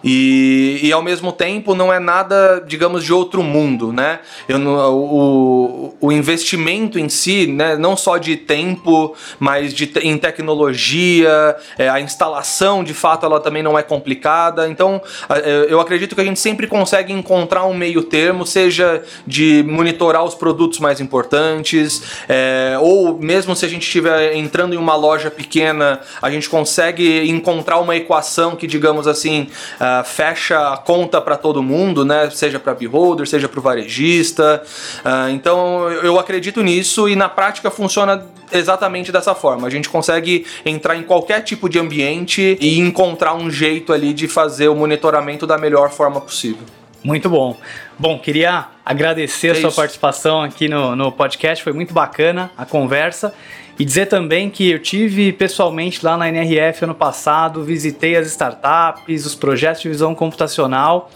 E, 0.07 0.81
e 0.83 0.93
ao 0.93 1.01
mesmo 1.01 1.31
tempo 1.31 1.73
não 1.73 1.91
é 1.91 1.99
nada, 1.99 2.63
digamos, 2.67 3.03
de 3.03 3.11
outro 3.11 3.41
mundo, 3.41 3.91
né? 3.91 4.19
Eu, 4.47 4.59
o, 4.59 5.95
o 5.99 6.11
investimento 6.11 6.99
em 6.99 7.09
si, 7.09 7.47
né, 7.47 7.75
não 7.75 7.97
só 7.97 8.19
de 8.19 8.37
tempo, 8.37 9.15
mas 9.39 9.73
de, 9.73 9.91
em 10.03 10.15
tecnologia, 10.15 11.55
é, 11.75 11.89
a 11.89 11.99
instalação 11.99 12.83
de 12.83 12.93
fato 12.93 13.25
ela 13.25 13.39
também 13.39 13.63
não 13.63 13.79
é 13.79 13.81
complicada. 13.81 14.69
Então 14.69 15.01
é, 15.27 15.65
eu 15.67 15.79
acredito 15.79 16.13
que 16.13 16.21
a 16.21 16.25
gente 16.25 16.39
sempre 16.39 16.67
consegue 16.67 17.11
encontrar 17.11 17.65
um 17.65 17.73
meio 17.73 18.03
termo, 18.03 18.45
seja 18.45 19.01
de 19.25 19.65
monitorar 19.67 20.23
os 20.23 20.35
produtos 20.35 20.77
mais 20.79 21.01
importantes, 21.01 22.03
é, 22.29 22.77
ou 22.79 23.17
mesmo 23.17 23.55
se 23.55 23.65
a 23.65 23.67
gente 23.67 23.81
estiver 23.81 24.35
entrando 24.35 24.75
em 24.75 24.77
uma 24.77 24.95
loja 24.95 25.31
pequena, 25.31 25.99
a 26.21 26.29
gente 26.29 26.47
consegue 26.47 27.27
encontrar 27.27 27.79
uma 27.79 27.95
equação 27.95 28.55
que, 28.55 28.67
digamos 28.67 29.07
assim, 29.07 29.47
uh, 29.79 29.94
fecha 30.03 30.73
a 30.73 30.77
conta 30.77 31.21
para 31.21 31.37
todo 31.37 31.61
mundo, 31.61 32.03
né? 32.03 32.29
Seja 32.29 32.59
para 32.59 32.73
beholder, 32.73 33.27
seja 33.27 33.47
para 33.47 33.59
o 33.59 33.63
varejista. 33.63 34.61
Uh, 34.99 35.29
então 35.29 35.89
eu 35.89 36.19
acredito 36.19 36.61
nisso 36.61 37.07
e 37.07 37.15
na 37.15 37.29
prática 37.29 37.69
funciona 37.71 38.25
exatamente 38.51 39.11
dessa 39.11 39.33
forma. 39.35 39.67
A 39.67 39.69
gente 39.69 39.89
consegue 39.89 40.45
entrar 40.65 40.95
em 40.95 41.03
qualquer 41.03 41.41
tipo 41.41 41.69
de 41.69 41.79
ambiente 41.79 42.57
e 42.59 42.79
encontrar 42.79 43.33
um 43.33 43.49
jeito 43.49 43.93
ali 43.93 44.13
de 44.13 44.27
fazer 44.27 44.67
o 44.67 44.75
monitoramento 44.75 45.47
da 45.47 45.57
melhor 45.57 45.89
forma 45.91 46.21
possível. 46.21 46.63
Muito 47.03 47.29
bom. 47.29 47.55
Bom, 47.99 48.17
queria 48.17 48.65
agradecer 48.83 49.49
é 49.49 49.51
a 49.51 49.55
sua 49.55 49.67
isso. 49.67 49.75
participação 49.75 50.41
aqui 50.41 50.67
no, 50.67 50.95
no 50.95 51.11
podcast, 51.11 51.63
foi 51.63 51.71
muito 51.71 51.93
bacana 51.93 52.51
a 52.57 52.65
conversa. 52.65 53.31
E 53.77 53.83
dizer 53.83 54.05
também 54.05 54.49
que 54.49 54.71
eu 54.71 54.79
tive 54.79 55.33
pessoalmente 55.33 56.03
lá 56.03 56.15
na 56.15 56.29
NRF 56.29 56.85
ano 56.85 56.95
passado, 56.95 57.63
visitei 57.63 58.15
as 58.15 58.27
startups, 58.27 59.25
os 59.25 59.35
projetos 59.35 59.81
de 59.81 59.89
visão 59.89 60.15
computacional. 60.15 61.11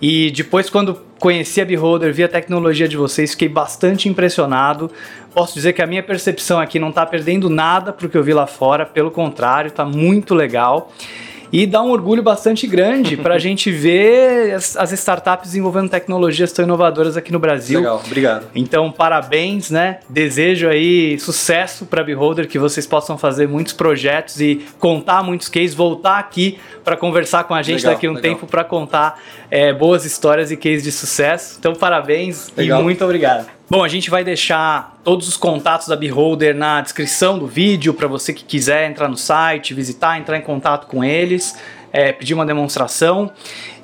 E 0.00 0.30
depois, 0.30 0.70
quando 0.70 0.98
conheci 1.18 1.60
a 1.60 1.64
Beholder, 1.64 2.12
vi 2.12 2.24
a 2.24 2.28
tecnologia 2.28 2.88
de 2.88 2.96
vocês, 2.96 3.32
fiquei 3.32 3.48
bastante 3.48 4.08
impressionado. 4.08 4.90
Posso 5.34 5.54
dizer 5.54 5.74
que 5.74 5.82
a 5.82 5.86
minha 5.86 6.02
percepção 6.02 6.58
aqui 6.58 6.78
não 6.78 6.88
está 6.88 7.06
perdendo 7.06 7.48
nada 7.48 7.92
para 7.92 8.06
o 8.06 8.08
que 8.10 8.16
eu 8.16 8.22
vi 8.24 8.32
lá 8.32 8.46
fora, 8.46 8.84
pelo 8.84 9.10
contrário, 9.10 9.68
está 9.68 9.84
muito 9.84 10.34
legal. 10.34 10.90
E 11.52 11.66
dá 11.66 11.82
um 11.82 11.90
orgulho 11.90 12.22
bastante 12.22 12.66
grande 12.66 13.16
para 13.16 13.34
a 13.34 13.38
gente 13.38 13.70
ver 13.70 14.54
as, 14.54 14.74
as, 14.76 14.90
startups 14.92 15.48
desenvolvendo 15.50 15.90
tecnologias 15.90 16.50
tão 16.50 16.64
inovadoras 16.64 17.16
aqui 17.16 17.30
no 17.30 17.38
Brasil. 17.38 17.80
Legal, 17.80 18.02
obrigado. 18.04 18.46
Então, 18.54 18.90
parabéns, 18.90 19.70
né? 19.70 19.98
Desejo 20.08 20.68
aí 20.68 21.18
sucesso 21.18 21.84
para 21.84 22.00
a 22.00 22.04
Beholder, 22.04 22.48
que 22.48 22.58
vocês 22.58 22.86
possam 22.86 23.18
fazer 23.18 23.46
muitos 23.46 23.74
projetos 23.74 24.40
e 24.40 24.64
contar 24.78 25.22
muitos 25.22 25.48
cases, 25.48 25.74
voltar 25.74 26.18
aqui 26.18 26.58
para 26.82 26.96
conversar 26.96 27.44
com 27.44 27.54
a 27.54 27.62
gente 27.62 27.80
legal, 27.80 27.94
daqui 27.94 28.06
a 28.06 28.10
um 28.10 28.14
legal. 28.14 28.32
tempo 28.32 28.46
para 28.46 28.64
contar 28.64 29.20
é, 29.50 29.72
boas 29.74 30.06
histórias 30.06 30.50
e 30.50 30.56
cases 30.56 30.82
de 30.82 30.90
sucesso. 30.90 31.56
Então, 31.58 31.74
parabéns 31.74 32.50
legal. 32.56 32.80
e 32.80 32.82
muito 32.82 33.04
obrigado. 33.04 33.46
Bom, 33.72 33.82
a 33.82 33.88
gente 33.88 34.10
vai 34.10 34.22
deixar 34.22 35.00
todos 35.02 35.26
os 35.26 35.38
contatos 35.38 35.88
da 35.88 35.96
Beholder 35.96 36.54
na 36.54 36.82
descrição 36.82 37.38
do 37.38 37.46
vídeo 37.46 37.94
para 37.94 38.06
você 38.06 38.30
que 38.34 38.44
quiser 38.44 38.90
entrar 38.90 39.08
no 39.08 39.16
site, 39.16 39.72
visitar, 39.72 40.18
entrar 40.18 40.36
em 40.36 40.42
contato 40.42 40.86
com 40.86 41.02
eles 41.02 41.56
é, 41.92 42.10
pedir 42.10 42.34
uma 42.34 42.46
demonstração. 42.46 43.30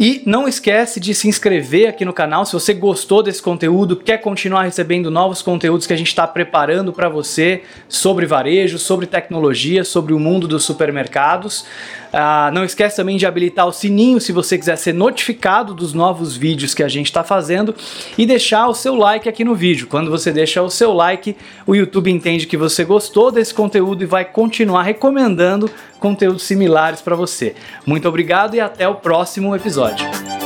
E 0.01 0.23
não 0.25 0.47
esquece 0.47 1.01
de 1.01 1.13
se 1.13 1.27
inscrever 1.27 1.89
aqui 1.89 2.05
no 2.05 2.13
canal 2.13 2.47
se 2.47 2.53
você 2.53 2.73
gostou 2.73 3.21
desse 3.21 3.43
conteúdo, 3.43 3.97
quer 3.97 4.19
continuar 4.19 4.63
recebendo 4.63 5.11
novos 5.11 5.43
conteúdos 5.43 5.89
que 5.89 5.93
a 5.93 5.97
gente 5.97 6.07
está 6.07 6.25
preparando 6.25 6.93
para 6.93 7.09
você 7.09 7.63
sobre 7.89 8.25
varejo, 8.25 8.79
sobre 8.79 9.07
tecnologia, 9.07 9.83
sobre 9.83 10.13
o 10.13 10.21
mundo 10.21 10.47
dos 10.47 10.63
supermercados. 10.63 11.65
Ah, 12.13 12.51
não 12.55 12.65
esquece 12.65 12.97
também 12.97 13.17
de 13.17 13.27
habilitar 13.27 13.67
o 13.67 13.73
sininho 13.73 14.21
se 14.21 14.31
você 14.31 14.57
quiser 14.57 14.77
ser 14.77 14.95
notificado 14.95 15.75
dos 15.75 15.93
novos 15.93 16.37
vídeos 16.37 16.75
que 16.75 16.83
a 16.83 16.89
gente 16.89 17.07
está 17.07 17.25
fazendo 17.25 17.75
e 18.17 18.25
deixar 18.25 18.69
o 18.69 18.75
seu 18.75 18.95
like 18.95 19.29
aqui 19.29 19.45
no 19.45 19.55
vídeo. 19.55 19.89
Quando 19.89 20.11
você 20.11 20.31
deixa 20.31 20.63
o 20.63 20.71
seu 20.71 20.93
like, 20.93 21.37
o 21.67 21.75
YouTube 21.75 22.11
entende 22.11 22.47
que 22.47 22.57
você 22.57 22.85
gostou 22.85 23.33
desse 23.33 23.53
conteúdo 23.53 24.05
e 24.05 24.07
vai 24.07 24.25
continuar 24.25 24.85
recomendando 24.85 25.69
conteúdos 25.99 26.45
similares 26.45 27.01
para 27.01 27.17
você. 27.17 27.55
Muito 27.85 28.09
obrigado 28.09 28.55
e 28.55 28.61
até 28.61 28.89
o 28.89 28.95
próximo 28.95 29.55
episódio. 29.55 29.88
much. 29.97 30.38